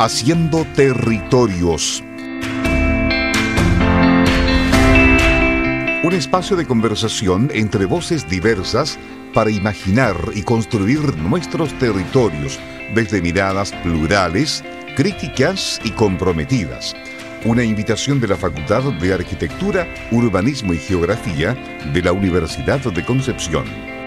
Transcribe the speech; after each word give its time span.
Haciendo 0.00 0.64
Territorios. 0.76 2.04
Un 6.04 6.12
espacio 6.12 6.54
de 6.54 6.64
conversación 6.64 7.50
entre 7.52 7.84
voces 7.84 8.28
diversas 8.28 8.96
para 9.34 9.50
imaginar 9.50 10.14
y 10.36 10.42
construir 10.42 11.16
nuestros 11.16 11.76
territorios 11.80 12.60
desde 12.94 13.20
miradas 13.20 13.72
plurales, 13.82 14.62
críticas 14.94 15.80
y 15.82 15.90
comprometidas. 15.90 16.94
Una 17.44 17.64
invitación 17.64 18.20
de 18.20 18.28
la 18.28 18.36
Facultad 18.36 18.84
de 19.00 19.12
Arquitectura, 19.12 19.88
Urbanismo 20.12 20.74
y 20.74 20.78
Geografía 20.78 21.54
de 21.92 22.02
la 22.02 22.12
Universidad 22.12 22.78
de 22.78 23.04
Concepción. 23.04 23.97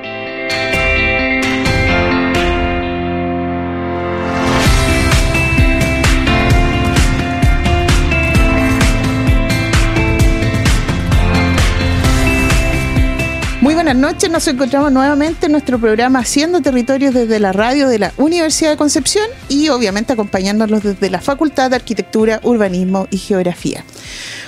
Buenas 13.94 14.14
noches, 14.14 14.32
nos 14.32 14.48
encontramos 14.48 14.90
nuevamente 14.90 15.48
en 15.48 15.52
nuestro 15.52 15.78
programa 15.78 16.20
Haciendo 16.20 16.62
Territorios 16.62 17.14
desde 17.14 17.42
la 17.42 17.52
radio 17.52 17.90
de 17.90 18.00
la 18.00 18.14
Universidad 18.16 18.70
de 18.70 18.78
Concepción 18.78 19.26
y 19.50 19.68
obviamente 19.68 20.14
acompañándonos 20.14 20.82
desde 20.82 21.10
la 21.10 21.20
Facultad 21.20 21.70
de 21.70 21.76
Arquitectura, 21.76 22.40
Urbanismo 22.44 23.10
y 23.12 23.18
Geografía. 23.18 23.84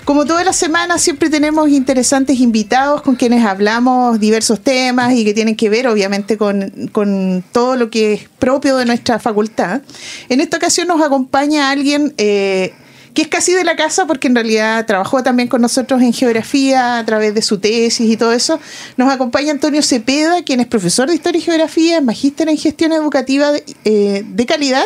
Como 0.06 0.24
todas 0.24 0.46
las 0.46 0.56
semanas, 0.56 1.02
siempre 1.02 1.30
tenemos 1.30 1.68
interesantes 1.68 2.40
invitados 2.40 3.02
con 3.02 3.16
quienes 3.16 3.44
hablamos 3.44 4.18
diversos 4.18 4.62
temas 4.62 5.12
y 5.12 5.26
que 5.26 5.34
tienen 5.34 5.58
que 5.58 5.70
ver, 5.70 5.90
obviamente, 5.90 6.38
con, 6.38 7.44
todo 7.52 7.76
lo 7.76 7.90
que 7.90 8.14
es 8.14 8.30
propio 8.40 8.78
de 8.78 8.86
nuestra 8.86 9.20
facultad. 9.20 9.82
En 10.30 10.40
esta 10.40 10.56
ocasión 10.56 10.88
nos 10.88 11.02
acompaña 11.02 11.70
alguien 11.70 12.14
eh, 12.17 12.73
que 13.14 13.22
es 13.22 13.28
casi 13.28 13.53
de 13.53 13.64
la 13.64 13.75
casa 13.75 14.06
porque 14.06 14.28
en 14.28 14.36
realidad 14.36 14.86
trabajó 14.86 15.23
también 15.23 15.47
con 15.47 15.61
nosotros 15.61 16.02
en 16.02 16.14
geografía 16.14 16.97
a 16.97 17.06
través 17.06 17.33
de 17.33 17.42
su 17.42 17.59
tesis 17.59 18.09
y 18.09 18.17
todo 18.17 18.33
eso. 18.33 18.59
Nos 18.97 19.11
acompaña 19.11 19.52
Antonio 19.52 19.81
Cepeda, 19.81 20.44
quien 20.44 20.59
es 20.59 20.67
profesor 20.67 21.09
de 21.09 21.16
Historia 21.16 21.39
y 21.39 21.42
Geografía, 21.42 22.02
magíster 22.02 22.50
en 22.50 22.58
Gestión 22.58 22.92
Educativa 22.92 23.52
de, 23.52 23.64
eh, 23.86 24.23
de 24.25 24.45
Calidad 24.45 24.86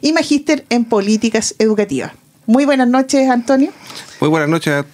y 0.00 0.12
magíster 0.12 0.64
en 0.70 0.84
Políticas 0.84 1.54
Educativas. 1.58 2.12
Muy 2.46 2.64
buenas 2.64 2.88
noches, 2.88 3.28
Antonio. 3.28 3.72
Muy 4.20 4.28
buenas 4.28 4.48
noches. 4.48 4.84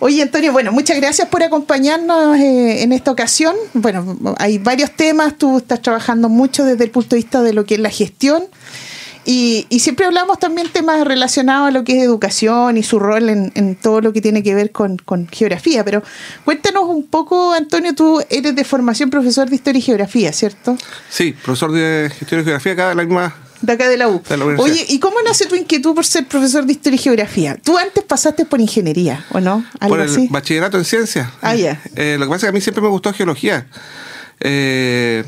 Oye, 0.00 0.20
Antonio, 0.20 0.52
bueno, 0.52 0.72
muchas 0.72 0.98
gracias 0.98 1.28
por 1.28 1.42
acompañarnos 1.42 2.36
eh, 2.36 2.82
en 2.82 2.92
esta 2.92 3.10
ocasión. 3.10 3.54
Bueno, 3.72 4.18
hay 4.38 4.58
varios 4.58 4.90
temas, 4.90 5.38
tú 5.38 5.58
estás 5.58 5.80
trabajando 5.80 6.28
mucho 6.28 6.64
desde 6.64 6.84
el 6.84 6.90
punto 6.90 7.10
de 7.10 7.22
vista 7.22 7.42
de 7.42 7.52
lo 7.52 7.64
que 7.64 7.74
es 7.74 7.80
la 7.80 7.90
gestión. 7.90 8.44
Y, 9.24 9.66
y, 9.70 9.80
siempre 9.80 10.04
hablamos 10.04 10.38
también 10.38 10.68
temas 10.70 11.04
relacionados 11.06 11.68
a 11.68 11.70
lo 11.70 11.82
que 11.82 11.96
es 11.96 12.02
educación 12.02 12.76
y 12.76 12.82
su 12.82 12.98
rol 12.98 13.28
en, 13.30 13.52
en 13.54 13.74
todo 13.74 14.00
lo 14.00 14.12
que 14.12 14.20
tiene 14.20 14.42
que 14.42 14.54
ver 14.54 14.70
con, 14.70 14.98
con, 14.98 15.28
geografía. 15.28 15.84
Pero 15.84 16.02
cuéntanos 16.44 16.84
un 16.84 17.06
poco, 17.06 17.52
Antonio, 17.52 17.94
tú 17.94 18.22
eres 18.28 18.54
de 18.54 18.64
formación 18.64 19.08
profesor 19.10 19.48
de 19.48 19.56
historia 19.56 19.78
y 19.78 19.82
geografía, 19.82 20.32
¿cierto? 20.32 20.76
Sí, 21.08 21.32
profesor 21.32 21.72
de 21.72 22.10
historia 22.20 22.42
y 22.42 22.44
geografía 22.44 22.72
acá 22.72 22.88
de 22.90 22.94
la 22.96 23.04
misma. 23.04 23.34
De 23.62 23.72
acá 23.72 23.88
de 23.88 23.96
la 23.96 24.08
U. 24.08 24.22
De 24.28 24.36
la 24.36 24.44
Oye, 24.44 24.84
¿y 24.88 24.98
cómo 24.98 25.16
nace 25.24 25.46
tu 25.46 25.54
inquietud 25.54 25.94
por 25.94 26.04
ser 26.04 26.26
profesor 26.26 26.66
de 26.66 26.72
historia 26.72 26.96
y 26.96 26.98
geografía? 26.98 27.56
Tú 27.62 27.78
antes 27.78 28.04
pasaste 28.04 28.44
por 28.44 28.60
ingeniería, 28.60 29.24
¿o 29.30 29.40
no? 29.40 29.64
¿Algo 29.80 29.96
por 29.96 30.04
el 30.04 30.10
así? 30.10 30.28
bachillerato 30.30 30.76
en 30.76 30.84
ciencias. 30.84 31.30
Ah, 31.40 31.54
ya. 31.54 31.80
Eh, 31.96 32.16
lo 32.18 32.26
que 32.26 32.30
pasa 32.30 32.36
es 32.36 32.42
que 32.42 32.48
a 32.48 32.52
mí 32.52 32.60
siempre 32.60 32.82
me 32.82 32.88
gustó 32.88 33.12
geología. 33.14 33.66
Eh, 34.40 35.24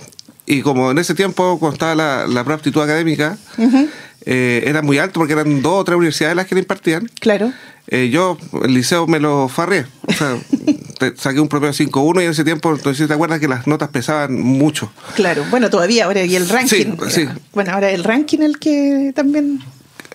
y 0.47 0.63
como 0.63 0.91
en 0.93 0.99
ese 0.99 1.15
tiempo, 1.15 1.59
cuando 1.59 1.75
estaba 1.75 1.95
la, 1.95 2.27
la 2.27 2.41
aptitud 2.41 2.81
académica, 2.81 3.37
uh 3.59 3.63
-huh. 3.63 3.89
eh, 4.25 4.63
era 4.65 4.81
muy 4.81 4.99
alto 4.99 5.21
porque 5.21 5.33
eran 5.33 5.61
dos 5.61 5.81
o 5.81 5.85
tres 5.85 5.97
universidades 5.97 6.37
las 6.37 6.47
que 6.47 6.55
le 6.55 6.61
impartían. 6.61 7.11
Claro. 7.21 7.53
Eh, 7.89 8.11
yo, 8.11 8.37
el 8.65 8.75
liceo 8.75 9.07
me 9.07 9.21
lo 9.21 9.49
farré. 9.49 9.87
O 10.07 10.13
sea, 10.13 10.37
saqué 11.17 11.41
un 11.41 11.49
promedio 11.49 11.73
5-1 11.73 12.21
y 12.21 12.25
en 12.25 12.31
ese 12.31 12.45
tiempo, 12.45 12.73
entonces 12.73 13.07
te 13.07 13.15
acuerdas 13.15 13.39
que 13.39 13.49
las 13.49 13.67
notas 13.67 13.91
pesaban 13.91 14.41
mucho. 14.41 14.93
Claro, 15.15 15.45
bueno, 15.51 15.71
todavía 15.71 16.05
ahora, 16.07 16.25
y 16.25 16.35
el 16.35 16.49
ranking. 16.49 16.97
Sí, 17.09 17.11
sí. 17.11 17.29
Bueno, 17.53 17.73
ahora 17.73 17.91
el 17.91 18.05
ranking 18.05 18.41
el 18.41 18.59
que 18.59 19.13
también. 19.15 19.61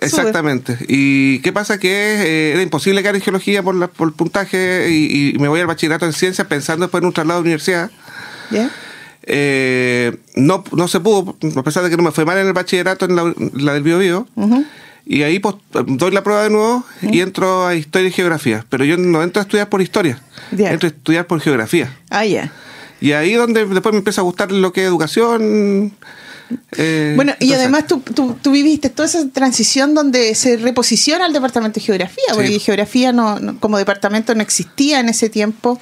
Exactamente. 0.00 0.76
Sube. 0.76 0.86
¿Y 0.88 1.38
qué 1.40 1.52
pasa? 1.52 1.78
Que 1.78 1.90
eh, 1.90 2.52
era 2.54 2.62
imposible 2.62 3.02
quedar 3.02 3.14
en 3.14 3.22
geología 3.22 3.62
por, 3.62 3.74
la, 3.74 3.86
por 3.86 4.08
el 4.08 4.14
puntaje 4.14 4.88
y, 4.90 5.34
y, 5.34 5.38
me 5.38 5.48
voy 5.48 5.60
al 5.60 5.66
bachillerato 5.68 6.06
en 6.06 6.12
ciencias 6.12 6.46
pensando 6.48 6.86
después 6.86 7.02
en 7.02 7.06
un 7.06 7.12
traslado 7.12 7.40
de 7.40 7.42
universidad. 7.42 7.90
¿Ya? 8.50 8.70
Eh, 9.24 10.16
no, 10.34 10.64
no 10.72 10.88
se 10.88 11.00
pudo, 11.00 11.36
a 11.56 11.62
pesar 11.62 11.84
de 11.84 11.90
que 11.90 11.96
no 11.96 12.02
me 12.02 12.10
fue 12.10 12.24
mal 12.24 12.38
en 12.38 12.46
el 12.46 12.52
bachillerato, 12.52 13.04
en 13.04 13.16
la, 13.16 13.32
la 13.54 13.74
del 13.74 13.82
Bio, 13.82 13.98
Bio 13.98 14.26
uh 14.34 14.46
-huh. 14.46 14.66
Y 15.04 15.22
ahí 15.22 15.40
pues, 15.40 15.56
doy 15.72 16.12
la 16.12 16.22
prueba 16.22 16.44
de 16.44 16.50
nuevo 16.50 16.76
uh 16.76 17.06
-huh. 17.06 17.14
y 17.14 17.20
entro 17.20 17.66
a 17.66 17.74
historia 17.74 18.08
y 18.08 18.12
geografía. 18.12 18.64
Pero 18.68 18.84
yo 18.84 18.96
no 18.96 19.22
entro 19.22 19.40
a 19.40 19.44
estudiar 19.44 19.68
por 19.68 19.82
historia, 19.82 20.20
yeah. 20.56 20.72
entro 20.72 20.88
a 20.88 20.92
estudiar 20.92 21.26
por 21.26 21.40
geografía. 21.40 21.96
Ah, 22.08 22.24
ya. 22.24 22.30
Yeah. 22.30 22.52
Y 23.00 23.12
ahí 23.12 23.34
donde 23.34 23.66
después 23.66 23.92
me 23.92 23.98
empieza 23.98 24.20
a 24.20 24.24
gustar 24.24 24.52
lo 24.52 24.72
que 24.72 24.82
es 24.82 24.86
educación. 24.86 25.92
Eh, 26.76 27.14
bueno, 27.16 27.34
y 27.40 27.52
además 27.52 27.86
tú, 27.88 28.00
tú, 28.00 28.36
tú, 28.40 28.52
viviste 28.52 28.90
toda 28.90 29.08
esa 29.08 29.26
transición 29.28 29.94
donde 29.94 30.34
se 30.34 30.56
reposiciona 30.56 31.26
el 31.26 31.32
departamento 31.32 31.80
de 31.80 31.86
geografía, 31.86 32.24
porque 32.34 32.48
sí. 32.48 32.60
geografía 32.60 33.12
no, 33.12 33.40
no, 33.40 33.58
como 33.58 33.78
departamento 33.78 34.34
no 34.34 34.42
existía 34.42 35.00
en 35.00 35.08
ese 35.08 35.28
tiempo 35.30 35.80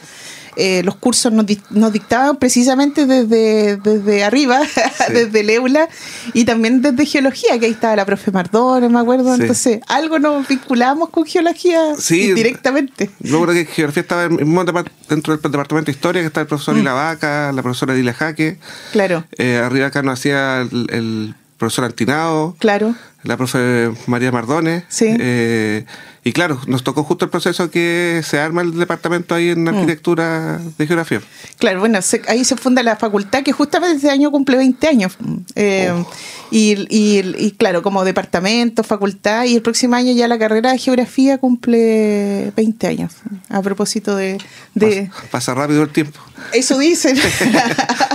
eh, 0.56 0.82
los 0.82 0.96
cursos 0.96 1.32
nos, 1.32 1.46
nos, 1.70 1.92
dictaban 1.92 2.36
precisamente 2.36 3.06
desde, 3.06 3.76
desde 3.76 4.24
arriba, 4.24 4.60
sí. 4.66 5.12
desde 5.12 5.40
el 5.40 5.50
EULA 5.50 5.88
y 6.32 6.44
también 6.44 6.82
desde 6.82 7.06
geología, 7.06 7.58
que 7.58 7.66
ahí 7.66 7.72
estaba 7.72 7.96
la 7.96 8.04
profe 8.04 8.30
Mardones, 8.30 8.90
me 8.90 8.98
acuerdo. 8.98 9.34
Sí. 9.34 9.42
Entonces, 9.42 9.80
algo 9.88 10.18
nos 10.18 10.46
vinculamos 10.46 11.10
con 11.10 11.24
geología 11.24 11.94
sí, 11.98 12.32
directamente. 12.32 13.10
Yo 13.20 13.42
creo 13.42 13.54
que 13.54 13.64
geografía 13.66 14.02
estaba 14.02 14.28
dentro 14.28 15.36
del 15.36 15.42
departamento 15.42 15.90
de 15.90 15.92
historia, 15.92 16.22
que 16.22 16.26
está 16.26 16.40
el 16.40 16.46
profesor 16.46 16.76
mm. 16.76 16.84
Vaca, 16.84 17.52
la 17.52 17.62
profesora 17.62 17.94
Dile 17.94 18.12
Jaque. 18.12 18.58
Claro. 18.92 19.24
Eh, 19.38 19.56
arriba 19.56 19.86
acá 19.86 20.02
nos 20.02 20.18
hacía 20.18 20.62
el, 20.62 20.86
el 20.90 21.34
profesor 21.60 21.84
Antinado. 21.84 22.56
Claro. 22.58 22.94
La 23.22 23.36
profe 23.36 23.92
María 24.06 24.32
Mardones. 24.32 24.84
Sí. 24.88 25.14
Eh, 25.20 25.84
y 26.22 26.32
claro, 26.32 26.60
nos 26.66 26.84
tocó 26.84 27.02
justo 27.02 27.24
el 27.24 27.30
proceso 27.30 27.70
que 27.70 28.20
se 28.24 28.38
arma 28.38 28.60
el 28.60 28.76
departamento 28.76 29.34
ahí 29.34 29.50
en 29.50 29.66
arquitectura 29.66 30.60
mm. 30.62 30.76
de 30.76 30.86
geografía. 30.86 31.22
Claro, 31.58 31.80
bueno, 31.80 32.02
se, 32.02 32.20
ahí 32.28 32.44
se 32.44 32.56
funda 32.56 32.82
la 32.82 32.96
facultad 32.96 33.42
que 33.42 33.52
justamente 33.52 33.96
este 33.96 34.10
año 34.10 34.30
cumple 34.30 34.58
20 34.58 34.86
años. 34.86 35.16
Eh, 35.54 35.90
oh. 35.90 36.06
y, 36.50 36.72
y, 36.90 37.34
y, 37.38 37.52
claro, 37.52 37.82
como 37.82 38.04
departamento, 38.04 38.84
facultad, 38.84 39.44
y 39.44 39.54
el 39.54 39.62
próximo 39.62 39.94
año 39.94 40.12
ya 40.12 40.28
la 40.28 40.38
carrera 40.38 40.72
de 40.72 40.78
geografía 40.78 41.38
cumple 41.38 42.52
20 42.54 42.86
años. 42.86 43.14
A 43.48 43.62
propósito 43.62 44.14
de... 44.14 44.36
de... 44.74 45.10
Pasa, 45.10 45.30
pasa 45.30 45.54
rápido 45.54 45.82
el 45.82 45.88
tiempo. 45.88 46.20
Eso 46.52 46.78
dicen. 46.78 47.16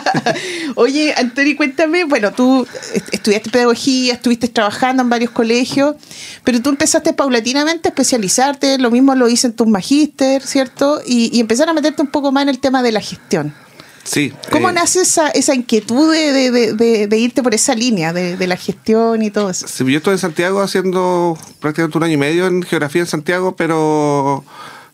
Oye, 0.76 1.14
Antonio, 1.16 1.56
cuéntame, 1.56 2.04
bueno, 2.04 2.34
tú 2.34 2.68
estudiaste 3.12 3.50
pedagogía, 3.50 4.14
estuviste 4.14 4.48
trabajando 4.48 5.04
en 5.04 5.10
varios 5.10 5.32
colegios, 5.32 5.96
pero 6.44 6.62
tú 6.62 6.70
empezaste 6.70 7.14
paulatinamente 7.14 7.90
especializarte, 7.96 8.78
lo 8.78 8.92
mismo 8.92 9.16
lo 9.16 9.30
hice 9.30 9.48
en 9.48 9.54
tus 9.54 9.68
magíster, 9.68 10.42
¿cierto? 10.42 11.02
Y, 11.06 11.36
y, 11.36 11.40
empezar 11.40 11.70
a 11.70 11.74
meterte 11.74 12.02
un 12.02 12.10
poco 12.10 12.32
más 12.32 12.44
en 12.44 12.50
el 12.50 12.60
tema 12.60 12.84
de 12.84 12.92
la 12.92 13.00
gestión. 13.00 13.54
Sí. 14.04 14.34
¿Cómo 14.52 14.70
eh, 14.70 14.74
nace 14.74 15.02
esa, 15.02 15.30
esa 15.30 15.56
inquietud 15.56 16.12
de, 16.12 16.32
de, 16.32 16.74
de, 16.74 17.08
de, 17.08 17.18
irte 17.18 17.42
por 17.42 17.56
esa 17.56 17.74
línea 17.74 18.14
de, 18.14 18.48
la 18.48 18.58
gestión 18.58 19.24
y 19.24 19.32
todo 19.32 19.50
eso? 19.50 19.68
Sí, 19.68 19.84
yo 19.86 19.98
estoy 19.98 20.14
en 20.14 20.20
Santiago 20.20 20.62
haciendo 20.62 21.38
prácticamente 21.60 21.98
un 21.98 22.04
año 22.04 22.14
y 22.14 22.18
medio 22.18 22.46
en 22.46 22.62
geografía 22.62 23.02
en 23.02 23.08
Santiago, 23.08 23.56
pero 23.56 24.44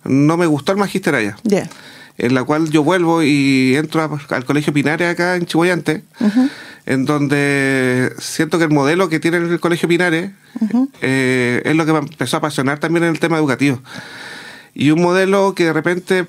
no 0.06 0.38
me 0.38 0.45
gustó 0.45 0.72
el 0.72 0.78
magíster 0.78 1.16
allá. 1.16 1.38
Yeah 1.44 1.69
en 2.18 2.35
la 2.35 2.44
cual 2.44 2.69
yo 2.69 2.83
vuelvo 2.83 3.23
y 3.23 3.75
entro 3.75 4.01
a, 4.01 4.35
al 4.35 4.45
Colegio 4.45 4.72
Pinares 4.72 5.09
acá 5.09 5.35
en 5.35 5.45
Chihuayante, 5.47 6.03
uh 6.19 6.25
-huh. 6.25 6.50
En 6.86 7.06
donde 7.06 8.13
siento 8.19 8.57
que 8.57 8.66
el 8.66 8.72
modelo 8.72 9.10
que 9.10 9.19
tiene 9.19 9.38
el 9.38 9.60
Colegio 9.60 9.88
Pinares 9.88 10.31
uh 10.60 10.66
-huh. 10.66 10.89
eh, 11.01 11.62
es 11.66 11.75
lo 11.75 11.86
que 11.86 11.94
me 11.94 12.00
empezó 12.00 12.38
a 12.38 12.39
apasionar 12.39 12.80
también 12.80 13.04
en 13.04 13.12
el 13.12 13.19
tema 13.19 13.38
educativo. 13.38 13.80
Y 14.74 14.92
un 14.92 15.01
modelo 15.01 15.54
que 15.54 15.66
de 15.66 15.74
repente 15.74 16.25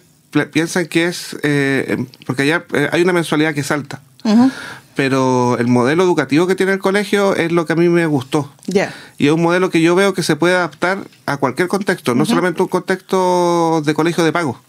piensan 0.52 0.87
que 0.87 1.06
es, 1.06 1.37
eh, 1.43 2.04
porque 2.26 2.43
allá 2.43 2.64
eh, 2.72 2.88
hay 2.93 3.02
una 3.02 3.12
mensualidad 3.12 3.54
que 3.54 3.60
es 3.60 3.70
alta. 3.70 4.00
Uh 4.25 4.31
-huh. 4.31 4.50
Pero 4.94 5.56
el 5.58 5.69
modelo 5.69 6.02
educativo 6.02 6.46
que 6.46 6.55
tiene 6.55 6.72
el 6.72 6.78
colegio 6.78 7.34
es 7.34 7.50
lo 7.50 7.64
que 7.64 7.72
a 7.72 7.76
mí 7.76 7.88
me 7.88 8.05
gustó. 8.06 8.52
Yeah. 8.66 8.93
Y 9.16 9.26
es 9.28 9.32
un 9.32 9.40
modelo 9.40 9.70
que 9.70 9.81
yo 9.81 9.94
veo 9.94 10.12
que 10.12 10.22
se 10.22 10.37
puede 10.37 10.55
adaptar 10.55 10.98
a 11.25 11.38
cualquier 11.38 11.69
contexto, 11.69 12.14
no 12.14 12.26
solamente 12.26 12.60
un 12.60 12.69
contexto 12.69 13.82
de 13.87 13.94
colegio 13.94 14.22
de 14.22 14.32
pago. 14.32 14.60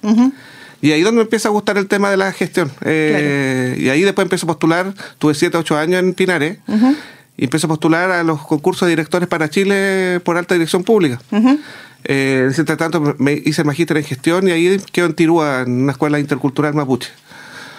Y 0.83 0.91
ahí 0.91 0.99
es 0.99 1.05
donde 1.05 1.19
me 1.19 1.23
empieza 1.23 1.47
a 1.47 1.51
gustar 1.51 1.77
el 1.77 1.87
tema 1.87 2.11
de 2.11 2.17
la 2.17 2.33
gestión. 2.33 2.69
Eh, 2.81 3.69
claro. 3.71 3.81
Y 3.85 3.89
ahí 3.89 4.01
después 4.01 4.25
empiezo 4.25 4.45
a 4.45 4.47
postular, 4.47 4.93
tuve 5.17 5.33
7, 5.33 5.57
8 5.57 5.77
años 5.77 5.99
en 6.01 6.13
Pinares, 6.13 6.57
uh 6.67 6.73
-huh. 6.73 6.95
y 7.37 7.45
empiezo 7.45 7.67
a 7.67 7.69
postular 7.69 8.11
a 8.11 8.21
los 8.21 8.45
concursos 8.45 8.85
de 8.85 8.89
directores 8.89 9.29
para 9.29 9.49
Chile 9.49 10.19
por 10.25 10.35
alta 10.35 10.55
dirección 10.55 10.83
pública. 10.83 11.21
Uh 11.31 11.37
-huh. 11.37 11.59
eh, 12.03 12.51
entre 12.57 12.75
tanto, 12.75 13.15
me 13.17 13.31
hice 13.31 13.61
el 13.61 13.65
magíster 13.65 13.95
en 13.95 14.03
gestión 14.03 14.45
y 14.49 14.51
ahí 14.51 14.77
quedo 14.91 15.05
en 15.05 15.13
Tirúa, 15.13 15.61
en 15.61 15.83
una 15.83 15.93
escuela 15.93 16.19
intercultural 16.19 16.73
mapuche. 16.73 17.11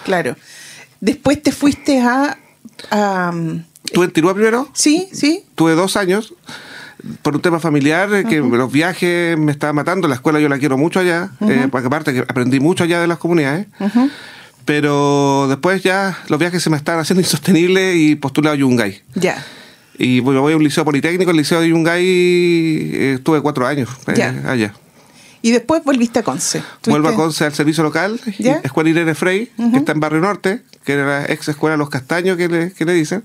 Claro. 0.05 0.35
Después 0.99 1.43
te 1.43 1.53
fuiste 1.53 2.01
a... 2.01 2.39
a 2.91 3.33
¿Tuve 3.93 4.07
en 4.07 4.13
Tirúa 4.13 4.33
primero? 4.33 4.71
Sí, 4.73 5.11
sí. 5.13 5.45
Tuve 5.55 5.75
dos 5.75 5.99
años. 5.99 6.33
Por 7.23 7.35
un 7.37 7.43
tema 7.43 7.61
familiar, 7.61 8.13
eh, 8.15 8.25
que 8.25 8.39
los 8.41 8.71
viajes 8.73 9.37
me 9.39 9.53
estaban 9.53 9.77
matando. 9.77 10.09
La 10.09 10.15
escuela 10.17 10.41
yo 10.41 10.49
la 10.49 10.59
quiero 10.59 10.77
mucho 10.79 11.01
allá, 11.01 11.31
eh, 11.49 11.69
porque 11.71 11.87
aparte 11.87 12.13
que 12.13 12.21
aprendí 12.21 12.61
mucho 12.61 12.85
allá 12.85 13.01
de 13.01 13.07
las 13.07 13.19
comunidades. 13.19 13.67
Pero 14.65 15.47
después 15.49 15.83
ya 15.83 16.19
los 16.29 16.39
viajes 16.39 16.63
se 16.63 16.71
me 16.71 16.77
estaban 16.77 17.01
haciendo 17.01 17.21
insostenibles 17.23 17.97
y 17.97 18.15
postulé 18.17 18.51
a 18.51 18.55
Yungay. 18.55 19.03
Ya. 19.15 19.45
Y 19.99 20.21
bueno, 20.21 20.41
voy 20.41 20.55
a 20.55 20.57
un 20.57 20.65
liceo 20.65 20.85
politécnico, 20.85 21.31
el 21.31 21.37
liceo 21.37 21.61
de 21.61 21.69
Yungay 21.69 22.05
eh, 22.05 23.13
estuve 23.19 23.41
cuatro 23.41 23.67
años 23.67 23.89
eh, 24.09 24.15
Ya. 24.17 24.35
allá. 24.47 24.75
Y 25.43 25.51
después 25.53 25.85
volviste 25.85 26.21
a 26.21 26.23
Conce. 26.23 26.63
Vuelvo 26.87 27.09
a 27.09 27.15
Conce 27.15 27.45
al 27.45 27.53
servicio 27.53 27.83
local, 27.85 28.19
¿Ya? 28.39 28.61
Escuela 28.65 28.89
Irene 28.89 29.15
Frey, 29.15 29.51
que 29.73 29.77
está 29.77 29.93
en 29.93 30.01
Barrio 30.01 30.21
Norte, 30.23 30.63
que 30.85 30.95
era 30.95 31.07
la 31.21 31.27
ex 31.27 31.47
escuela 31.49 31.77
Los 31.77 31.91
Castaños, 31.91 32.39
que 32.39 32.49
le, 32.49 32.73
que 32.73 32.87
le 32.87 32.95
dicen. 32.95 33.25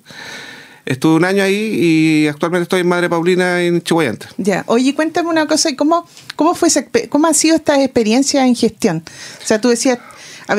Estuve 0.89 1.15
un 1.17 1.23
año 1.23 1.43
ahí 1.43 1.53
y 1.55 2.27
actualmente 2.27 2.63
estoy 2.63 2.81
en 2.81 2.87
Madre 2.87 3.09
Paulina 3.09 3.61
en 3.61 3.81
Chihuayante. 3.81 4.25
Ya. 4.37 4.63
Oye, 4.65 4.95
cuéntame 4.95 5.29
una 5.29 5.45
cosa, 5.45 5.69
¿y 5.69 5.75
¿cómo, 5.75 6.05
cómo 6.35 6.55
fue 6.55 6.67
esa, 6.67 6.83
cómo 7.09 7.27
ha 7.27 7.33
sido 7.35 7.55
esta 7.55 7.81
experiencia 7.83 8.45
en 8.47 8.55
gestión? 8.55 9.03
O 9.43 9.45
sea, 9.45 9.61
tú 9.61 9.69
decías, 9.69 9.99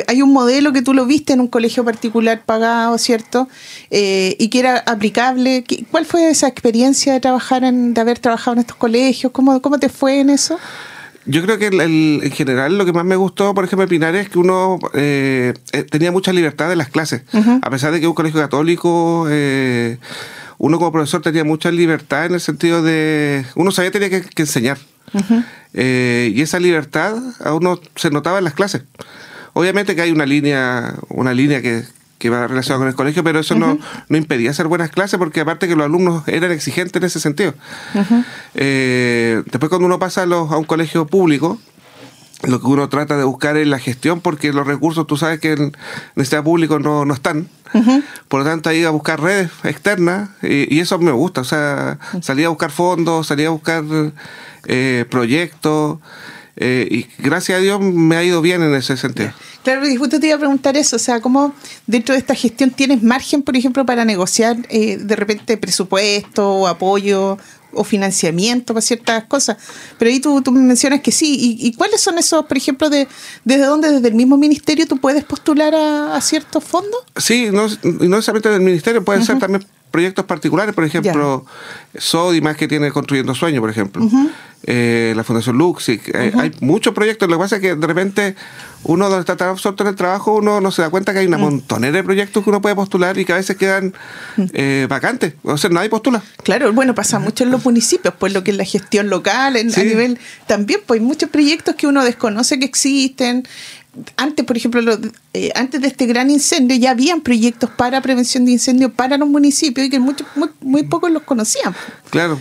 hay 0.07 0.23
un 0.23 0.33
modelo 0.33 0.73
que 0.73 0.83
tú 0.83 0.95
lo 0.95 1.05
viste 1.05 1.33
en 1.33 1.41
un 1.41 1.49
colegio 1.49 1.85
particular 1.85 2.45
pagado, 2.47 2.97
¿cierto? 2.97 3.49
Eh, 3.91 4.37
y 4.39 4.47
que 4.51 4.61
era 4.61 4.79
aplicable. 4.87 5.65
¿Qué- 5.65 5.85
¿Cuál 5.91 6.07
fue 6.07 6.31
esa 6.31 6.47
experiencia 6.47 7.13
de 7.13 7.19
trabajar 7.19 7.65
en, 7.65 7.93
de 7.93 8.01
haber 8.01 8.21
trabajado 8.21 8.53
en 8.55 8.61
estos 8.61 8.77
colegios? 8.77 9.33
¿Cómo, 9.33 9.61
cómo 9.61 9.81
te 9.81 9.89
fue 9.89 10.21
en 10.21 10.31
eso? 10.31 10.61
Yo 11.31 11.43
creo 11.43 11.59
que 11.59 11.69
el- 11.69 11.81
el- 11.81 12.21
en 12.25 12.31
general 12.33 12.77
lo 12.79 12.85
que 12.85 12.93
más 12.93 13.05
me 13.05 13.17
gustó, 13.17 13.55
por 13.55 13.65
ejemplo, 13.65 13.85
en 13.85 13.89
Pinares, 13.91 14.23
es 14.27 14.29
que 14.31 14.39
uno 14.39 14.79
eh, 14.95 15.55
eh, 15.73 15.83
tenía 15.85 16.11
mucha 16.13 16.33
libertad 16.33 16.73
en 16.73 16.79
las 16.79 16.89
clases. 16.89 17.23
A 17.63 17.71
pesar 17.71 17.93
de 17.93 18.01
que 18.01 18.07
un 18.09 18.15
colegio 18.15 18.41
católico, 18.41 19.27
eh, 19.31 19.99
uno 20.59 20.79
como 20.79 20.93
profesor 20.93 21.23
tenía 21.23 21.45
mucha 21.45 21.71
libertad 21.71 22.27
en 22.27 22.35
el 22.35 22.41
sentido 22.41 22.83
de... 22.83 23.45
Uno 23.55 23.71
sabía 23.71 23.91
que 23.91 24.01
tenía 24.01 24.21
que, 24.23 24.29
que 24.29 24.43
enseñar. 24.43 24.79
Eh, 25.75 26.33
y 26.35 26.43
esa 26.43 26.59
libertad 26.61 27.17
a 27.45 27.55
uno 27.55 27.81
se 27.97 28.11
notaba 28.11 28.39
en 28.39 28.45
las 28.45 28.55
clases. 28.55 28.83
Obviamente 29.53 29.95
que 29.97 30.03
hay 30.03 30.11
una 30.13 30.27
línea, 30.27 30.95
una 31.09 31.33
línea 31.35 31.61
que, 31.63 31.83
que 32.21 32.31
va 32.31 32.47
relacionada 32.47 32.79
con 32.81 32.89
el 32.89 32.95
colegio, 32.95 33.25
pero 33.25 33.41
eso 33.41 33.57
no, 33.57 33.79
no 34.09 34.17
impedía 34.17 34.51
hacer 34.51 34.69
buenas 34.69 34.91
clases 34.91 35.19
porque 35.19 35.41
aparte 35.41 35.67
que 35.67 35.75
los 35.75 35.85
alumnos 35.87 36.23
eran 36.29 36.53
exigentes 36.53 37.01
en 37.01 37.07
ese 37.07 37.19
sentido. 37.19 37.55
Eh, 38.55 39.43
después 39.47 39.69
cuando 39.69 39.87
uno 39.87 39.99
pasa 39.99 40.23
a, 40.23 40.27
los- 40.27 40.51
a 40.53 40.57
un 40.59 40.65
colegio 40.65 41.07
público, 41.07 41.59
lo 42.45 42.61
que 42.61 42.67
uno 42.67 42.89
trata 42.89 43.17
de 43.19 43.25
buscar 43.25 43.57
es 43.57 43.67
la 43.67 43.79
gestión 43.79 44.21
porque 44.21 44.53
los 44.53 44.67
recursos, 44.67 45.07
tú 45.07 45.17
sabes 45.17 45.41
que 45.41 45.53
en 45.53 45.73
el 46.17 46.23
sistema 46.25 46.43
público 46.45 46.79
no, 46.79 47.05
no 47.05 47.15
están. 47.15 47.49
Por 48.29 48.41
lo 48.41 48.47
tanto, 48.47 48.69
ahí 48.71 48.83
a 48.85 48.91
buscar 48.91 49.21
redes 49.21 49.51
externas 49.63 50.31
y, 50.43 50.75
y 50.75 50.81
eso 50.81 50.99
me 50.99 51.13
gusta. 51.13 51.43
O 51.43 51.45
sea, 51.45 51.99
salir 52.23 52.47
a 52.47 52.49
buscar 52.49 52.71
fondos, 52.71 53.27
salir 53.27 53.47
a 53.47 53.51
buscar 53.51 53.85
eh, 54.67 55.05
proyectos 55.11 55.99
eh, 56.57 56.89
y 56.91 57.07
gracias 57.23 57.59
a 57.59 57.61
Dios 57.63 57.81
me 57.81 58.17
ha 58.17 58.25
ido 58.25 58.41
bien 58.43 58.63
en 58.63 58.75
ese 58.75 58.97
sentido. 58.97 59.33
Claro, 59.63 59.87
y 59.87 59.97
justo 59.97 60.19
te 60.19 60.27
iba 60.27 60.37
a 60.37 60.39
preguntar 60.39 60.77
eso, 60.77 60.97
o 60.97 60.99
sea, 60.99 61.21
¿cómo 61.21 61.55
dentro 61.87 62.15
de 62.15 62.19
esta 62.19 62.35
gestión 62.35 62.71
tienes 62.71 63.03
margen, 63.03 63.43
por 63.43 63.57
ejemplo, 63.57 63.85
para 63.85 64.05
negociar 64.05 64.57
eh, 64.71 64.97
de 64.97 65.17
repente 65.17 65.57
presupuesto 65.59 66.51
o 66.55 66.67
apoyo 66.67 67.37
o 67.73 67.85
financiamiento 67.85 68.73
para 68.73 68.81
ciertas 68.81 69.25
cosas? 69.25 69.59
Pero 69.99 70.11
ahí 70.11 70.19
tú, 70.19 70.41
tú 70.41 70.51
mencionas 70.51 71.01
que 71.01 71.13
sí. 71.13 71.37
¿Y, 71.61 71.67
y 71.67 71.73
cuáles 71.75 72.01
son 72.01 72.19
esos, 72.19 72.47
por 72.47 72.57
ejemplo, 72.57 72.89
de 72.89 73.07
desde 73.45 73.67
dónde, 73.67 73.93
desde 73.93 74.09
el 74.09 74.15
mismo 74.15 74.39
ministerio, 74.39 74.87
tú 74.87 74.97
puedes 74.97 75.25
postular 75.25 75.75
a, 75.75 76.17
a 76.17 76.21
ciertos 76.23 76.65
fondos? 76.65 77.01
Sí, 77.17 77.51
no, 77.53 77.69
no 77.83 78.17
necesariamente 78.17 78.49
del 78.49 78.63
ministerio, 78.63 79.05
pueden 79.05 79.25
ser 79.25 79.39
también 79.39 79.67
proyectos 79.91 80.25
particulares, 80.25 80.75
por 80.75 80.85
ejemplo, 80.85 81.45
Sodimas 81.97 82.57
que 82.57 82.69
tiene 82.69 82.91
Construyendo 82.91 83.35
Sueño, 83.35 83.61
por 83.61 83.71
ejemplo, 83.71 84.07
Eh, 84.65 85.15
la 85.17 85.25
Fundación 85.25 85.57
Luxic, 85.57 86.09
eh, 86.09 86.33
hay 86.39 86.53
muchos 86.61 86.93
proyectos, 86.93 87.31
lo 87.31 87.37
que 87.37 87.41
pasa 87.45 87.57
es 87.57 87.63
que 87.63 87.77
de 87.77 87.87
repente 87.87 88.37
uno 88.85 89.09
donde 89.09 89.21
está 89.21 89.35
tan 89.35 89.49
absorto 89.49 89.85
en 89.85 89.89
el 89.89 89.97
trabajo, 89.97 90.35
uno 90.35 90.61
no 90.61 90.71
se 90.71 90.83
da 90.83 90.91
cuenta 90.91 91.15
que 91.15 91.21
hay 91.21 91.27
una 91.27 91.39
montonera 91.39 91.97
de 91.97 92.05
proyectos 92.05 92.45
que 92.45 92.51
uno 92.51 92.61
puede 92.61 92.75
postular 92.75 93.17
y 93.17 93.25
que 93.25 93.33
a 93.33 93.37
veces 93.37 93.57
quedan 93.57 93.95
eh, 94.53 94.87
vacantes, 94.87 95.33
o 95.45 95.57
sea, 95.57 95.71
nadie 95.71 95.89
postula. 95.89 96.23
Claro, 96.43 96.71
bueno, 96.75 96.95
pasa 96.95 97.19
mucho 97.19 97.45
en 97.45 97.53
los 97.53 97.65
municipios, 97.65 98.13
pues 98.19 98.35
lo 98.35 98.45
que 98.45 98.51
es 98.51 98.57
la 98.59 98.67
gestión 98.67 99.09
local, 99.09 99.57
en, 99.57 99.73
a 99.75 99.83
nivel 99.83 100.19
también, 100.47 100.81
pues 100.87 101.01
hay 101.01 101.07
muchos 101.07 101.31
proyectos 101.31 101.75
que 101.77 101.87
uno 101.87 102.05
desconoce 102.05 102.59
que 102.59 102.67
existen. 102.67 103.49
Antes, 104.17 104.45
por 104.47 104.57
ejemplo, 104.57 104.81
lo- 104.83 104.99
eh, 105.35 105.51
antes 105.55 105.81
de 105.81 105.89
este 105.89 106.07
gran 106.07 106.31
incendio 106.31 106.77
ya 106.77 106.93
habían 106.93 107.21
proyectos 107.23 107.71
para 107.71 108.01
prevención 108.01 108.45
de 108.45 108.53
incendios 108.53 108.93
para 108.93 109.17
los 109.17 109.29
municipios 109.29 109.87
y 109.87 109.91
que 109.91 109.99
muchos, 109.99 110.27
muy, 110.37 110.49
muy 110.61 110.85
pocos 110.85 111.11
los 111.11 111.23
conocían. 111.25 111.75
Claro. 112.11 112.39